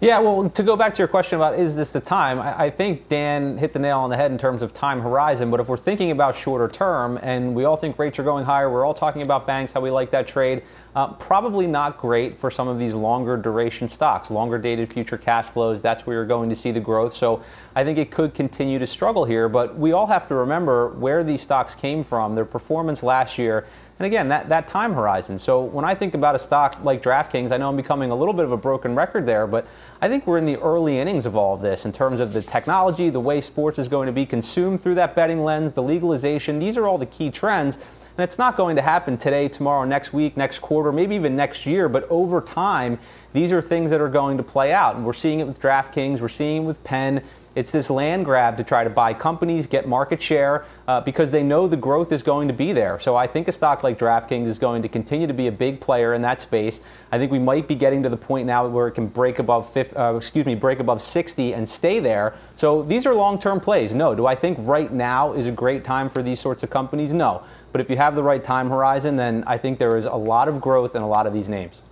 [0.00, 2.70] Yeah, well, to go back to your question about is this the time, I, I,
[2.70, 5.50] think Dan hit the nail on the head in terms of time horizon.
[5.50, 8.70] But if we're thinking about shorter term, and we all think rates are going higher,
[8.70, 10.62] we're all talking about banks, how we like that trade.
[10.96, 15.44] Uh, probably not great for some of these longer duration stocks, longer dated future cash
[15.44, 15.82] flows.
[15.82, 17.14] That's where you're going to see the growth.
[17.14, 17.42] So
[17.76, 19.50] I think it could continue to struggle here.
[19.50, 23.66] But we all have to remember where these stocks came from, their performance last year
[24.00, 25.38] and again, that, that time horizon.
[25.38, 28.32] So when I think about a stock like DraftKings, I know I'm becoming a little
[28.32, 29.66] bit of a broken record there, but
[30.00, 32.40] I think we're in the early innings of all of this in terms of the
[32.40, 36.58] technology, the way sports is going to be consumed through that betting lens, the legalization.
[36.58, 37.76] These are all the key trends.
[37.76, 41.66] And it's not going to happen today, tomorrow, next week, next quarter, maybe even next
[41.66, 42.98] year, but over time,
[43.34, 44.96] these are things that are going to play out.
[44.96, 47.22] And we're seeing it with DraftKings, we're seeing it with Penn.
[47.56, 51.42] It's this land grab to try to buy companies, get market share, uh, because they
[51.42, 53.00] know the growth is going to be there.
[53.00, 55.80] So I think a stock like DraftKings is going to continue to be a big
[55.80, 56.80] player in that space.
[57.10, 59.72] I think we might be getting to the point now where it can break above
[59.72, 62.34] 50, uh, excuse me, break above 60 and stay there.
[62.54, 63.94] So these are long-term plays.
[63.94, 67.12] No, do I think right now is a great time for these sorts of companies?
[67.12, 67.42] No.
[67.72, 70.46] But if you have the right time horizon, then I think there is a lot
[70.46, 71.82] of growth in a lot of these names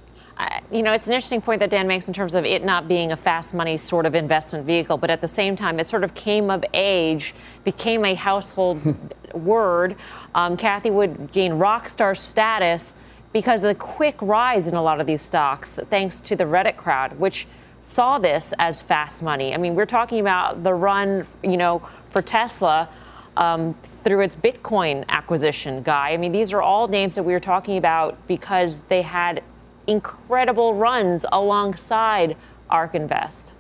[0.70, 3.10] you know, it's an interesting point that Dan makes in terms of it not being
[3.10, 6.14] a fast money sort of investment vehicle, but at the same time, it sort of
[6.14, 8.80] came of age, became a household
[9.34, 9.96] word.
[10.34, 12.94] Um, Cathie Wood gain rock star status
[13.32, 16.76] because of the quick rise in a lot of these stocks, thanks to the Reddit
[16.76, 17.46] crowd, which
[17.82, 19.54] saw this as fast money.
[19.54, 22.88] I mean, we're talking about the run, you know, for Tesla.
[23.36, 26.10] Um, through its Bitcoin acquisition, Guy.
[26.10, 29.42] I mean, these are all names that we were talking about because they had
[29.88, 32.36] incredible runs alongside
[32.70, 33.52] ARK Invest.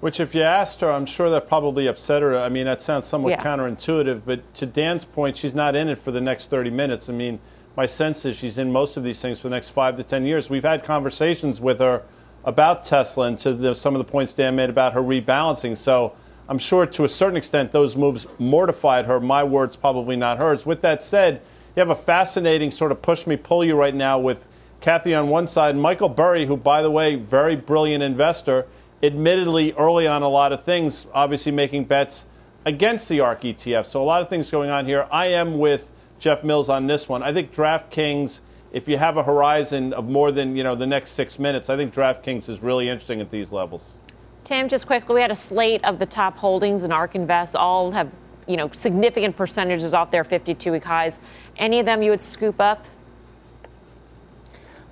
[0.00, 2.36] Which, if you asked her, I'm sure that probably upset her.
[2.36, 3.42] I mean, that sounds somewhat Yeah.
[3.42, 7.08] counterintuitive, but to Dan's point, she's not in it for the next 30 minutes.
[7.08, 7.38] I mean,
[7.76, 10.26] my sense is she's in most of these things for the next five to 10
[10.26, 10.50] years.
[10.50, 12.02] We've had conversations with her
[12.44, 15.76] about Tesla and to the, some of the points Dan made about her rebalancing.
[15.76, 16.14] So
[16.48, 19.20] I'm sure to a certain extent those moves mortified her.
[19.20, 20.66] My words, probably not hers.
[20.66, 21.40] With that said,
[21.76, 24.48] you have a fascinating sort of push me, pull you right now with
[24.82, 28.66] Cathie on one side, Michael Burry, who, by the way, very brilliant investor,
[29.02, 32.26] admittedly early on a lot of things, obviously making bets
[32.64, 33.86] against the ARK ETF.
[33.86, 35.06] So a lot of things going on here.
[35.10, 37.22] I am with Jeff Mills on this one.
[37.22, 38.40] I think DraftKings,
[38.72, 41.76] if you have a horizon of more than you know the next six minutes, I
[41.76, 43.98] think DraftKings is really interesting at these levels.
[44.44, 47.54] Tim, just quickly, we had a slate of the top holdings in ARK Invest.
[47.54, 48.10] All have,
[48.48, 51.20] you know, significant percentages off their 52-week highs.
[51.56, 52.84] Any of them you would scoop up?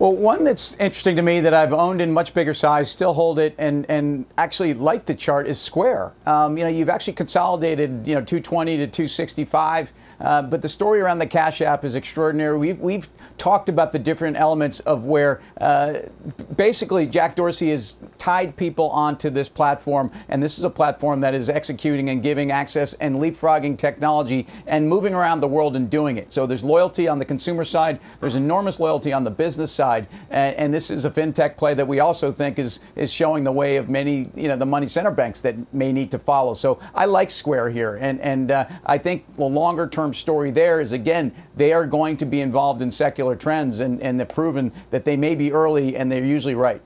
[0.00, 3.38] Well, one that's interesting to me that I've owned in much bigger size, still hold
[3.38, 6.14] it, and and actually like the chart is Square.
[6.24, 11.00] Um, you know, you've actually consolidated, you know, 220 to 265, uh, but the story
[11.00, 12.56] around the Cash App is extraordinary.
[12.59, 16.00] We've we've talked about the different elements of where uh,
[16.56, 21.35] basically Jack Dorsey has tied people onto this platform, and this is a platform that
[21.35, 26.18] is executing and giving access and leapfrogging technology and moving around the world and doing
[26.18, 26.33] it.
[26.33, 30.54] So there's loyalty on the consumer side, there's enormous loyalty on the business side, and,
[30.56, 33.76] and this is a fintech play that we also think is is showing the way
[33.76, 36.54] of many, you know, the money center banks that may need to follow.
[36.54, 40.81] So I like Square here, and and uh, I think the longer term story there
[40.81, 44.73] is again they are going to be involved in secular trends, and and they've proven
[44.90, 46.81] that they may be early and they're usually right.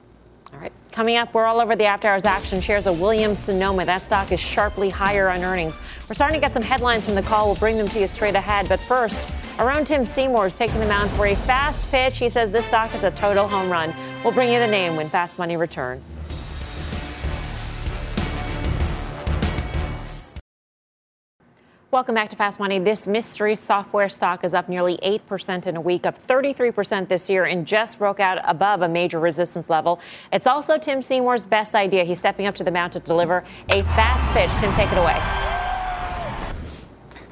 [0.53, 0.73] All right.
[0.93, 2.61] Coming up, we're all over the after hours action.
[2.61, 3.85] Shares of Williams Sonoma.
[3.85, 5.77] That stock is sharply higher on earnings.
[6.09, 7.47] We're starting to get some headlines from the call.
[7.47, 8.69] We'll bring them to you straight ahead.
[8.69, 12.19] But first, our own Tim Seymour is taking the mound for a fast pitch.
[12.19, 13.95] He says this stock is a total home run.
[14.23, 16.05] We'll bring you the name when Fast Money returns.
[21.95, 22.81] Welcome back to Fast Money.
[22.81, 27.45] This mystery software stock is up nearly 8% in a week, up 33% this year,
[27.45, 30.01] and just broke out above a major resistance level.
[30.33, 32.03] It's also Tim Seymour's best idea.
[32.03, 34.51] He's stepping up to the mound to deliver a fast pitch.
[34.61, 35.44] Tim, take it away.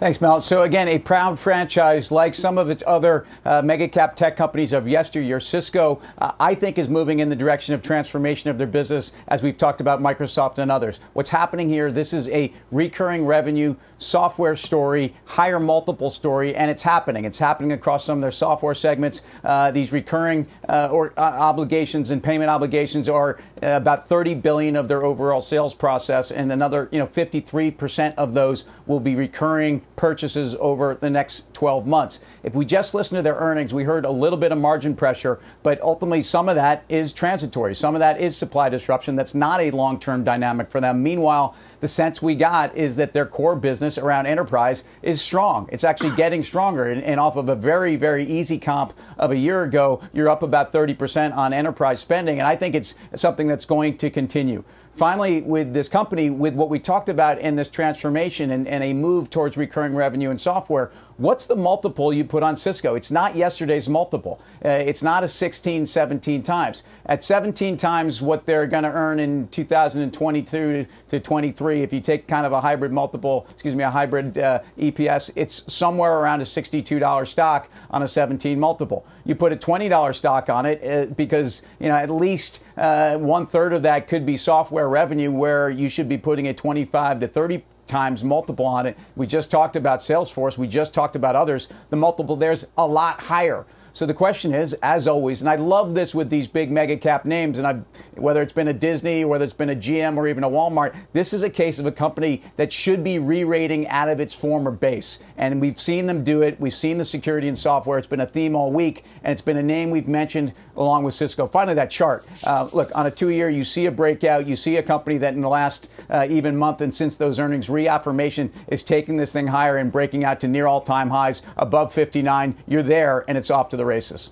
[0.02, 0.40] Thanks, Mel.
[0.40, 4.72] So again, a proud franchise like some of its other uh, mega cap tech companies
[4.72, 5.38] of yesteryear.
[5.38, 9.44] Cisco, uh, I think, is moving in the direction of transformation of their business, as
[9.44, 10.98] we've talked about Microsoft and others.
[11.12, 11.92] What's happening here?
[11.92, 17.24] This is a recurring revenue software story, higher multiple story, and it's happening.
[17.24, 19.22] It's happening across some of their software segments.
[19.44, 24.74] Uh, these recurring uh, or uh, obligations and payment obligations are Uh, about 30 billion
[24.74, 29.82] of their overall sales process, and another, you know, 53% of those will be recurring
[29.94, 32.18] purchases over the next 12 months.
[32.42, 35.38] If we just listen to their earnings, we heard a little bit of margin pressure,
[35.62, 37.76] but ultimately some of that is transitory.
[37.76, 39.14] Some of that is supply disruption.
[39.14, 41.00] That's not a long term dynamic for them.
[41.00, 45.68] Meanwhile, the sense we got is that their core business around enterprise is strong.
[45.72, 46.86] It's actually getting stronger.
[46.86, 50.44] And, and off of a very, very easy comp of a year ago, you're up
[50.44, 52.38] about 30% on enterprise spending.
[52.38, 54.62] And I think it's something that's going to continue.
[54.94, 58.92] Finally, with this company, with what we talked about in this transformation and, and, a
[58.92, 62.94] move towards recurring revenue and software, what's the multiple you put on Cisco?
[62.94, 64.38] It's not yesterday's multiple.
[64.62, 66.82] Uh, it's not a 16, 17 times.
[67.06, 72.26] At 17 times what they're going to earn in 2022 to 23, if you take
[72.26, 76.44] kind of a hybrid multiple, excuse me, a hybrid uh, EPS, it's somewhere around a
[76.44, 79.06] $62 stock on a 17 multiple.
[79.24, 83.46] You put a $20 stock on it uh, because, you know, at least uh, one
[83.46, 87.28] third of that could be software revenue where you should be putting a 25 to
[87.28, 88.96] 30 times multiple on it.
[89.16, 90.56] We just talked about Salesforce.
[90.56, 91.68] We just talked about others.
[91.90, 93.66] The multiple there's a lot higher.
[93.94, 97.26] So the question is, as always, and I love this with these big mega cap
[97.26, 100.44] names, and I've, whether it's been a Disney, whether it's been a GM, or even
[100.44, 104.18] a Walmart, this is a case of a company that should be re-rating out of
[104.18, 106.58] its former base, and we've seen them do it.
[106.58, 107.98] We've seen the security and software.
[107.98, 111.12] It's been a theme all week, and it's been a name we've mentioned along with
[111.12, 111.46] Cisco.
[111.46, 112.24] Finally, that chart.
[112.44, 114.46] Uh, look, on a two-year, you see a breakout.
[114.46, 117.68] You see a company that in the last uh, even month and since those earnings
[117.68, 122.56] reaffirmation is taking this thing higher and breaking out to near all-time highs above 59.
[122.66, 124.30] You're there, and it's off to the races.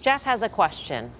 [0.00, 1.10] Jeff has a question.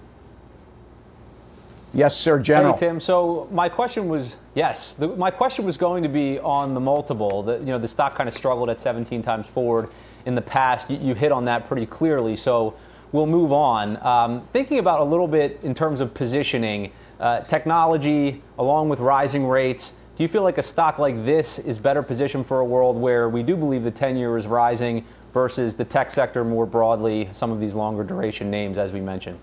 [1.95, 2.75] Yes, sir, General.
[2.75, 3.01] Hey, Tim.
[3.01, 4.95] So my question was yes.
[4.95, 7.43] The, my question was going to be on the multiple.
[7.43, 9.89] The, you know, the stock kind of struggled at 17 times forward
[10.27, 10.91] in the past.
[10.91, 12.37] You, you hit on that pretty clearly.
[12.37, 12.75] So
[13.13, 13.97] we'll move on.
[14.05, 19.47] Um, thinking about a little bit in terms of positioning, uh, technology along with rising
[19.47, 22.97] rates Do you feel like a stock like this is better positioned for a world
[22.97, 27.29] where we do believe the 10 year is rising versus the tech sector more broadly,
[27.33, 29.39] some of these longer duration names, as we mentioned?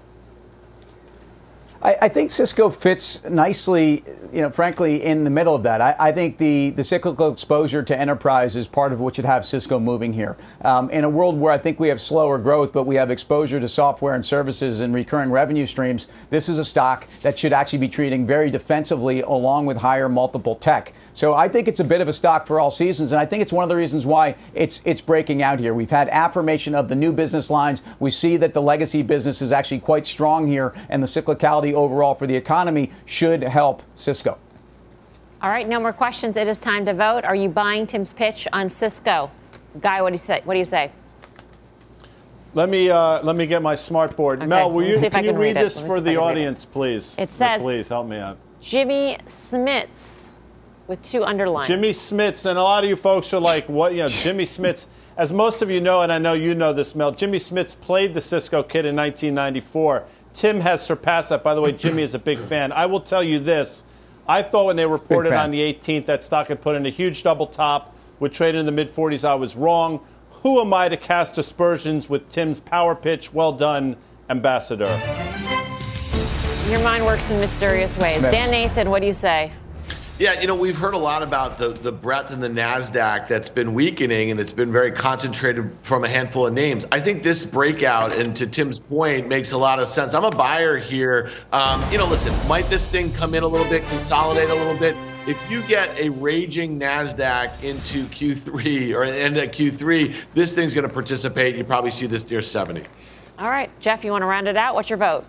[1.81, 4.03] I, I, think Cisco fits nicely,
[4.35, 5.79] you know, frankly, in the middle of that.
[5.79, 9.45] I, I, think the, the cyclical exposure to enterprise is part of what should have
[9.45, 10.35] Cisco moving here.
[10.61, 13.61] Um, in a world where I think we have slower growth, but we have exposure
[13.61, 17.79] to software and services and recurring revenue streams, this is a stock that should actually
[17.79, 20.91] be treating very defensively along with higher multiple tech.
[21.13, 23.41] So I think it's a bit of a stock for all seasons, and I think
[23.41, 25.73] it's one of the reasons why it's it's breaking out here.
[25.73, 27.83] We've had affirmation of the new business lines.
[27.99, 32.15] We see that the legacy business is actually quite strong here, and the cyclicality overall
[32.15, 34.37] for the economy should help Cisco.
[35.41, 36.37] All right, no more questions.
[36.37, 37.25] It is time to vote.
[37.25, 39.31] Are you buying Tim's pitch on Cisco?
[39.79, 40.41] Guy, what do you say?
[40.43, 40.91] What do you say?
[42.53, 44.39] Let me uh, let me get my smart board.
[44.39, 44.47] Okay.
[44.47, 46.71] Mel, will you, can, can you read, read this for the audience, it.
[46.71, 47.15] please?
[47.19, 48.37] It says, please help me out.
[48.61, 50.29] Jimmy Smits
[50.87, 51.67] with two underlines.
[51.67, 53.91] Jimmy Smits, and a lot of you folks are like, what?
[53.91, 54.87] You know, Jimmy Smits.
[55.17, 58.13] As most of you know, and I know you know this, Mel, Jimmy Smits played
[58.13, 60.05] the Cisco Kid in 1994.
[60.35, 61.43] Tim has surpassed that.
[61.43, 62.71] By the way, Jimmy is a big fan.
[62.71, 63.85] I will tell you this.
[64.27, 67.23] I thought when they reported on the 18th that stock had put in a huge
[67.23, 69.27] double top, would trade in the mid 40s.
[69.27, 70.05] I was wrong.
[70.43, 73.33] Who am I to cast aspersions with Tim's power pitch?
[73.33, 73.97] Well done,
[74.29, 74.85] Ambassador.
[76.69, 78.21] Your mind works in mysterious ways.
[78.21, 79.51] Dan Nathan, what do you say?
[80.17, 83.49] Yeah, you know, we've heard a lot about the, the breadth in the NASDAQ that's
[83.49, 86.85] been weakening and it's been very concentrated from a handful of names.
[86.89, 90.13] I think this breakout, and to Tim's point, makes a lot of sense.
[90.13, 91.31] I'm a buyer here.
[91.51, 94.77] Um, you know, listen, might this thing come in a little bit, consolidate a little
[94.77, 94.95] bit?
[95.27, 100.87] If you get a raging NASDAQ into Q3 or end at Q3, this thing's going
[100.87, 101.57] to participate.
[101.57, 102.83] You probably see this near 70.
[103.37, 104.75] All right, Jeff, you want to round it out?
[104.75, 105.25] What's your vote?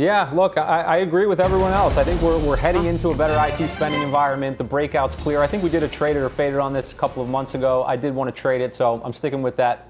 [0.00, 1.98] Yeah, look, I, I, agree with everyone else.
[1.98, 4.56] I think we're, we're heading into a better IT spending environment.
[4.56, 5.42] The breakout's clear.
[5.42, 7.84] I think we did a trade or faded on this a couple of months ago.
[7.84, 9.88] I did want to trade it, so I'm sticking with that.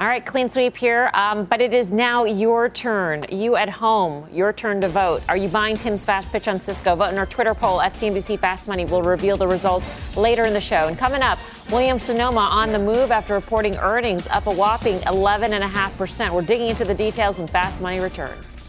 [0.00, 3.22] All right, clean sweep here, um, but it is now your turn.
[3.30, 5.22] You at home, your turn to vote.
[5.28, 6.96] Are you buying Tim's fast pitch on Cisco?
[6.96, 8.86] Vote in our Twitter poll at CNBC Fast Money.
[8.86, 10.88] We'll reveal the results later in the show.
[10.88, 11.38] And coming up,
[11.70, 16.34] Williams Sonoma on the move after reporting earnings up a whopping 11.5%.
[16.34, 18.61] We're digging into the details when Fast Money returns.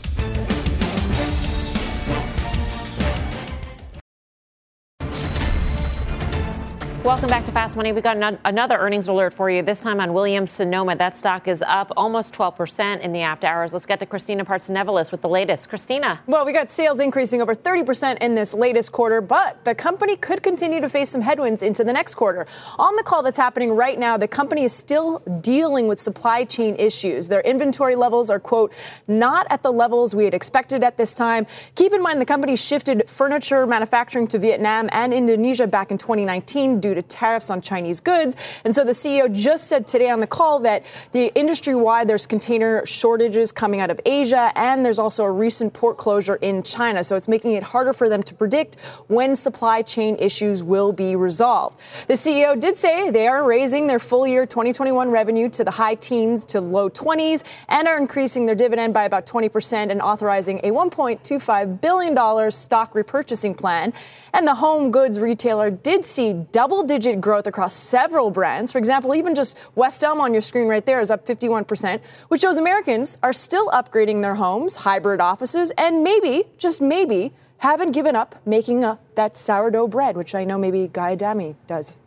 [7.04, 7.92] Welcome back to Fast Money.
[7.92, 9.62] We got an- another earnings alert for you.
[9.62, 10.96] This time on Williams Sonoma.
[10.96, 13.74] That stock is up almost 12% in the after hours.
[13.74, 15.68] Let's get to Christina Partsinevelos with the latest.
[15.68, 16.22] Christina.
[16.28, 20.42] Well, we got sales increasing over 30% in this latest quarter, but the company could
[20.42, 22.48] continue to face some headwinds into the next quarter.
[22.80, 26.74] On the call that's happening right now, the company is still dealing with supply chain
[26.78, 27.28] issues.
[27.28, 28.74] Their inventory levels are quote
[29.10, 31.48] not at the levels we had expected at this time.
[31.76, 36.80] Keep in mind the company shifted furniture manufacturing to Vietnam and Indonesia back in 2019
[36.80, 38.36] due due to tariffs on Chinese goods.
[38.64, 42.26] And so the CEO just said today on the call that the industry wide there's
[42.26, 47.04] container shortages coming out of Asia, and there's also a recent port closure in China.
[47.04, 51.16] So it's making it harder for them to predict when supply chain issues will be
[51.16, 51.80] resolved.
[52.08, 55.96] The CEO did say they are raising their full year 2021 revenue to the high
[55.96, 60.72] teens to low 20s and are increasing their dividend by about 20% and authorizing a
[60.72, 63.94] $1.25 billion stock repurchasing plan.
[64.34, 68.72] And the home goods retailer did see double digit growth across several brands.
[68.72, 72.42] For example, even just West Elm on your screen right there is up 51%, which
[72.42, 78.16] shows Americans are still upgrading their homes, hybrid offices, and maybe, just maybe, haven't given
[78.16, 82.00] up making a, that sourdough bread, which I know maybe Guy Adami does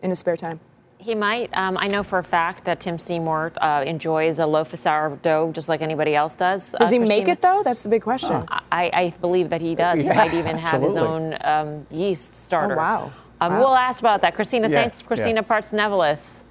[0.00, 0.60] in his spare time.
[1.02, 1.50] He might.
[1.56, 5.50] Um, I know for a fact that Tim Seymour uh, enjoys a loaf of sourdough
[5.50, 6.70] just like anybody else does.
[6.70, 7.62] Does uh, he make it though?
[7.64, 8.44] That's the big question.
[8.48, 9.98] I, I, believe that he does.
[9.98, 12.74] Yeah, he might even have his own um, yeast starter.
[12.74, 13.12] Oh, wow.
[13.42, 13.58] Um, wow.
[13.58, 14.34] We'll ask about that.
[14.34, 15.60] Christina, yeah, thanks, Christina yeah.
[15.60, 16.42] Partsinevelos.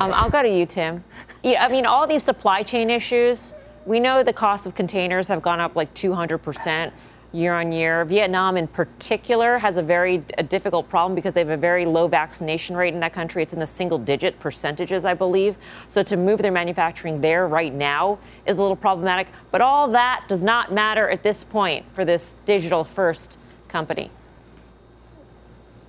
[0.00, 1.04] Um, I'll go to you, Tim.
[1.42, 3.52] Yeah, I mean, all these supply chain issues,
[3.84, 6.92] we know the cost of containers have gone up like 200%
[7.32, 8.06] year on year.
[8.06, 12.08] Vietnam, in particular, has a very a difficult problem because they have a very low
[12.08, 13.42] vaccination rate in that country.
[13.42, 15.54] It's in the single digit percentages, I believe.
[15.88, 19.28] So to move their manufacturing there right now is a little problematic.
[19.50, 23.36] But all that does not matter at this point for this digital first
[23.68, 24.10] company.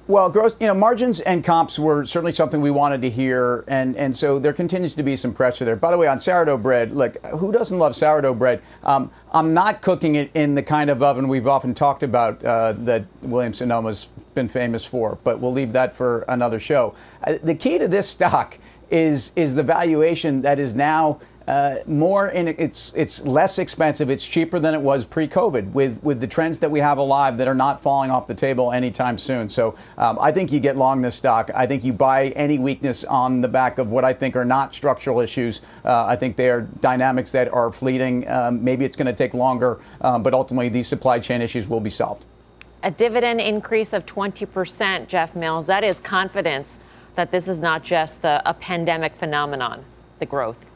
[0.10, 3.96] Well, gross, you know, margins and comps were certainly something we wanted to hear, and,
[3.96, 5.76] and so there continues to be some pressure there.
[5.76, 8.64] By the way, on sourdough bread, look, who doesn't love sourdough bread?
[8.82, 12.74] Um, I'm not cooking it in the kind of oven we've often talked about uh,
[12.80, 16.96] that Williams Sonoma's been famous for, but we'll leave that for another show.
[17.24, 18.58] Uh, the key to this stock
[18.90, 21.20] is is the valuation that is now
[21.50, 24.12] uh, more and it's it's less expensive.
[24.12, 27.48] It's cheaper than it was pre-COVID with with the trends that we have alive that
[27.48, 29.50] are not falling off the table anytime soon.
[29.50, 31.50] So um, I think you get long this stock.
[31.56, 34.76] I think you buy any weakness on the back of what I think are not
[34.76, 35.62] structural issues.
[35.84, 38.30] Uh, I think they are dynamics that are fleeting.
[38.30, 41.80] Um, maybe it's going to take longer, um, but ultimately these supply chain issues will
[41.80, 42.28] be solved.
[42.84, 45.66] A dividend increase of 20%, Jeff Mills.
[45.66, 46.78] That is confidence
[47.16, 49.84] that this is not just a, a pandemic phenomenon,
[50.20, 50.69] the growth.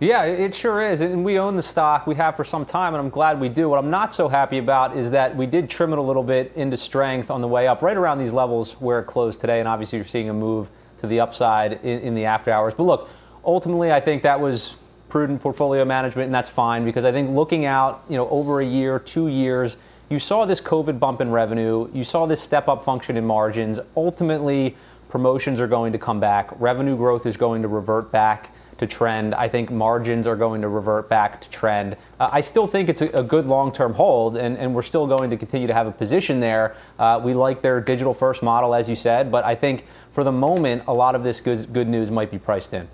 [0.00, 1.00] Yeah, it sure is.
[1.00, 2.06] And we own the stock.
[2.06, 3.68] We have for some time, and I'm glad we do.
[3.68, 6.52] What I'm not so happy about is that we did trim it a little bit
[6.54, 9.58] into strength on the way up, right around these levels where it closed today.
[9.58, 10.70] And obviously, you're seeing a move
[11.00, 12.74] to the upside in, in the after hours.
[12.74, 13.10] But look,
[13.44, 14.76] ultimately, I think that was
[15.08, 18.64] prudent portfolio management, and that's fine because I think looking out, you know, over a
[18.64, 19.78] year, two years,
[20.10, 23.80] you saw this COVID bump in revenue, you saw this step up function in margins.
[23.96, 24.76] Ultimately,
[25.08, 29.34] promotions are going to come back, revenue growth is going to revert back to trend.
[29.34, 31.96] I think margins are going to revert back to trend.
[32.18, 35.06] Uh, I still think it's a, a good long term hold, and, and, we're still
[35.06, 36.76] going to continue to have a position there.
[36.98, 40.32] Uh, we like their digital first model, as you said, but I think for the
[40.32, 42.88] moment, a lot of this good, good news might be priced in.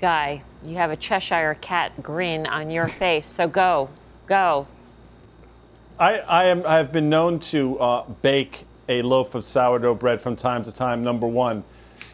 [0.00, 3.90] Guy, you have a Cheshire cat grin on your face, so go,
[4.26, 4.66] go.
[5.98, 10.20] I, I, am, I have been known to uh, bake a loaf of sourdough bread
[10.20, 11.64] from time to time, number one.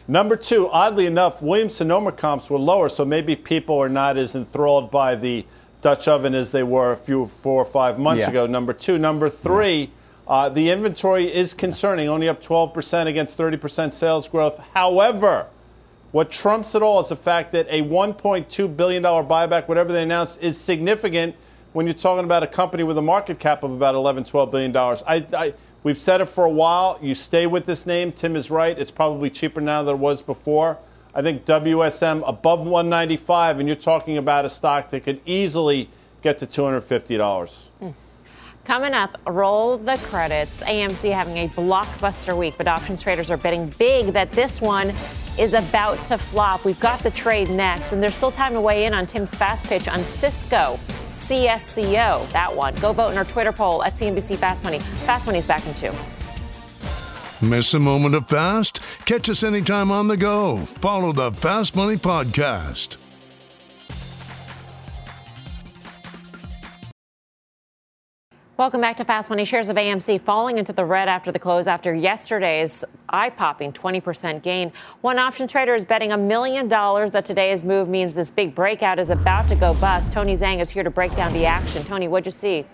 [0.07, 4.35] Number two, oddly enough, Williams Sonoma comps were lower, so maybe people are not as
[4.35, 5.45] enthralled by the
[5.81, 8.29] Dutch oven as they were a few four or five months yeah.
[8.29, 8.45] ago.
[8.47, 9.91] Number two, number three,
[10.27, 14.59] uh, the inventory is concerning, only up 12% against 30% sales growth.
[14.73, 15.47] However,
[16.11, 20.41] what trumps it all is the fact that a $1.2 billion buyback, whatever they announced,
[20.41, 21.35] is significant
[21.73, 24.71] when you're talking about a company with a market cap of about 11, 12 billion
[24.71, 25.03] dollars.
[25.07, 25.53] I, I
[25.83, 26.99] We've said it for a while.
[27.01, 28.11] You stay with this name.
[28.11, 28.77] Tim is right.
[28.77, 30.77] It's probably cheaper now than it was before.
[31.13, 35.89] I think WSM above 195, and you're talking about a stock that could easily
[36.21, 37.67] get to $250.
[37.79, 37.89] Hmm.
[38.63, 40.61] Coming up, roll the credits.
[40.61, 44.93] AMC having a blockbuster week, but options traders are betting big that this one
[45.39, 46.63] is about to flop.
[46.63, 49.65] We've got the trade next, and there's still time to weigh in on Tim's fast
[49.65, 50.79] pitch on Cisco.
[51.27, 52.75] CSCO, that one.
[52.75, 54.79] Go vote in our Twitter poll at CNBC Fast Money.
[54.79, 55.93] Fast Money's back in two.
[57.41, 58.79] Miss a moment of fast?
[59.05, 60.57] Catch us anytime on the go.
[60.79, 62.97] Follow the Fast Money Podcast.
[68.61, 69.43] Welcome back to Fast Money.
[69.43, 74.43] Shares of AMC falling into the red after the close after yesterday's eye popping 20%
[74.43, 74.71] gain.
[75.01, 78.99] One option trader is betting a million dollars that today's move means this big breakout
[78.99, 80.11] is about to go bust.
[80.11, 81.81] Tony Zhang is here to break down the action.
[81.81, 82.67] Tony, what'd you see?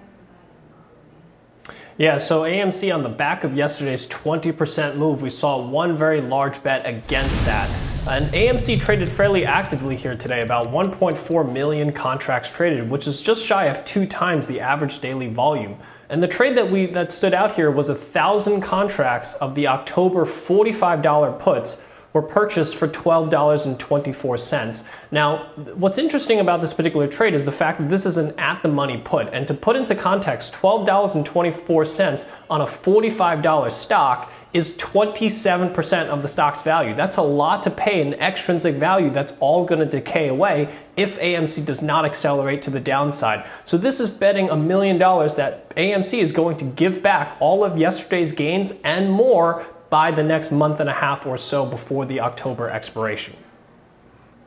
[1.97, 6.61] Yeah, so AMC on the back of yesterday's 20% move, we saw one very large
[6.63, 7.86] bet against that.
[8.09, 13.45] And AMC traded fairly actively here today, about 1.4 million contracts traded, which is just
[13.45, 15.77] shy of two times the average daily volume.
[16.07, 19.67] And the trade that we that stood out here was a thousand contracts of the
[19.67, 21.81] October $45 puts
[22.17, 24.87] were purchased for $12.24.
[25.11, 28.63] Now, what's interesting about this particular trade is the fact that this is an at
[28.63, 29.31] the money put.
[29.31, 36.61] And to put into context, $12.24 on a $45 stock is 27% of the stock's
[36.61, 36.95] value.
[36.95, 41.19] That's a lot to pay an extrinsic value that's all going to decay away if
[41.19, 43.45] AMC does not accelerate to the downside.
[43.63, 47.63] So this is betting a million dollars that AMC is going to give back all
[47.63, 52.05] of yesterday's gains and more by the next month and a half or so before
[52.05, 53.35] the October expiration.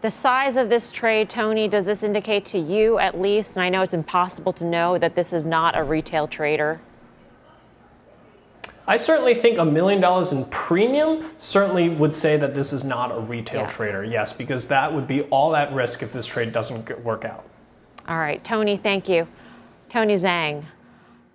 [0.03, 3.68] The size of this trade, Tony, does this indicate to you at least, and I
[3.68, 6.80] know it's impossible to know, that this is not a retail trader?
[8.88, 13.12] I certainly think a million dollars in premium certainly would say that this is not
[13.12, 13.68] a retail yeah.
[13.68, 17.45] trader, yes, because that would be all at risk if this trade doesn't work out.
[18.09, 19.28] All right, Tony, thank you.
[19.91, 20.64] Tony Zhang.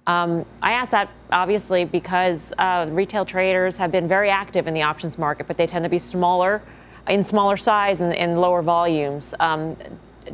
[0.07, 4.83] Um, I ask that obviously because uh, retail traders have been very active in the
[4.83, 6.61] options market, but they tend to be smaller,
[7.07, 9.33] in smaller size and, and lower volumes.
[9.39, 9.75] Um,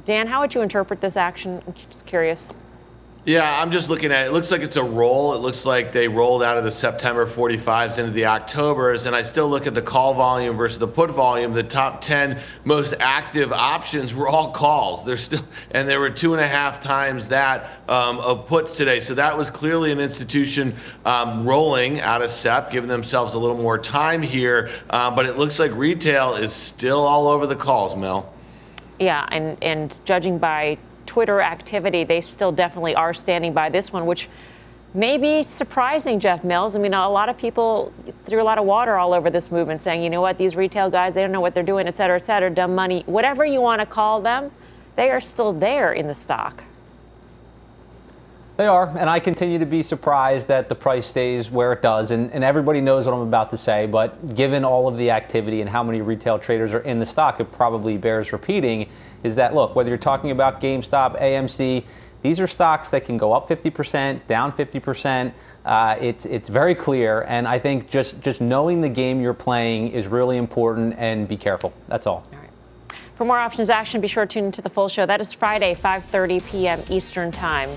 [0.05, 1.61] Dan, how would you interpret this action?
[1.65, 2.53] I'm just curious.
[3.23, 4.29] Yeah, I'm just looking at it.
[4.29, 5.35] It looks like it's a roll.
[5.35, 9.05] It looks like they rolled out of the September 45s into the Octobers.
[9.05, 11.53] And I still look at the call volume versus the put volume.
[11.53, 15.05] The top 10 most active options were all calls.
[15.05, 19.01] They're still, and there were two and a half times that um, of puts today.
[19.01, 20.73] So that was clearly an institution
[21.05, 24.71] um, rolling out of SEP, giving themselves a little more time here.
[24.89, 28.33] Uh, but it looks like retail is still all over the calls, Mel.
[28.99, 30.79] Yeah, and, and judging by
[31.11, 34.29] Twitter activity, they still definitely are standing by this one, which
[34.93, 36.73] may be surprising Jeff Mills.
[36.73, 37.91] I mean, a lot of people
[38.27, 40.89] threw a lot of water all over this movement saying, you know what, these retail
[40.89, 43.59] guys, they don't know what they're doing, et cetera, et cetera, dumb money, whatever you
[43.59, 44.51] want to call them,
[44.95, 46.63] they are still there in the stock.
[48.55, 52.11] They are, and I continue to be surprised that the price stays where it does.
[52.11, 55.59] And, and, everybody knows what I'm about to say, but given all of the activity
[55.59, 58.87] and how many retail traders are in the stock, it probably bears repeating
[59.23, 61.83] is that look, whether you're talking about GameStop, AMC,
[62.21, 65.33] these are stocks that can go up 50%, down 50%.
[65.65, 69.91] Uh, it's it's very clear, and I think just just knowing the game you're playing
[69.91, 70.95] is really important.
[70.97, 71.73] And be careful.
[71.87, 72.23] That's all.
[72.31, 72.49] all right.
[73.15, 75.05] For more options action, be sure to tune into the full show.
[75.05, 76.83] That is Friday, 5:30 p.m.
[76.89, 77.69] Eastern Time.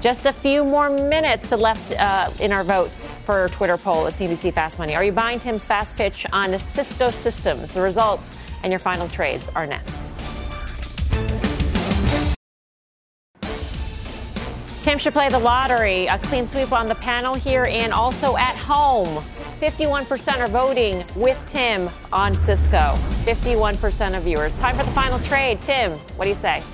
[0.00, 2.90] Just a few more minutes left uh, in our vote
[3.24, 4.96] for Twitter poll at CNBC Fast Money.
[4.96, 7.72] Are you buying Tim's fast pitch on Cisco Systems?
[7.72, 10.11] The results and your final trades are next.
[14.82, 16.06] Tim should play the lottery.
[16.06, 19.22] A clean sweep on the panel here and also at home.
[19.60, 22.96] 51% are voting with Tim on Cisco.
[23.24, 24.58] 51% of viewers.
[24.58, 25.62] Time for the final trade.
[25.62, 26.64] Tim, what do you say?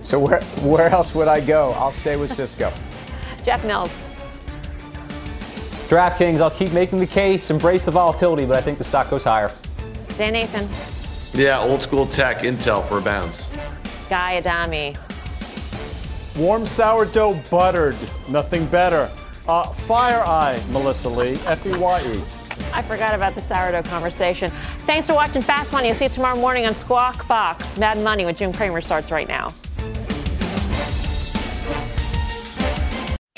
[0.00, 1.72] So where where else would I go?
[1.72, 2.72] I'll stay with Cisco.
[3.44, 3.90] Jeff Mills.
[5.90, 9.24] DraftKings, I'll keep making the case, embrace the volatility, but I think the stock goes
[9.24, 9.52] higher.
[10.16, 10.66] Dan Nathan.
[11.34, 13.50] Yeah, old school tech, Intel for a bounce.
[14.08, 14.96] Guy Adami.
[16.36, 17.96] Warm sourdough buttered,
[18.28, 19.10] nothing better.
[19.46, 22.22] Uh, Fire Eye, Melissa Lee, F-E-Y-E.
[22.72, 24.50] I forgot about the sourdough conversation.
[24.86, 25.88] Thanks for watching Fast Money.
[25.88, 27.76] I'll see you tomorrow morning on Squawk Box.
[27.76, 29.52] Mad Money with Jim Cramer starts right now.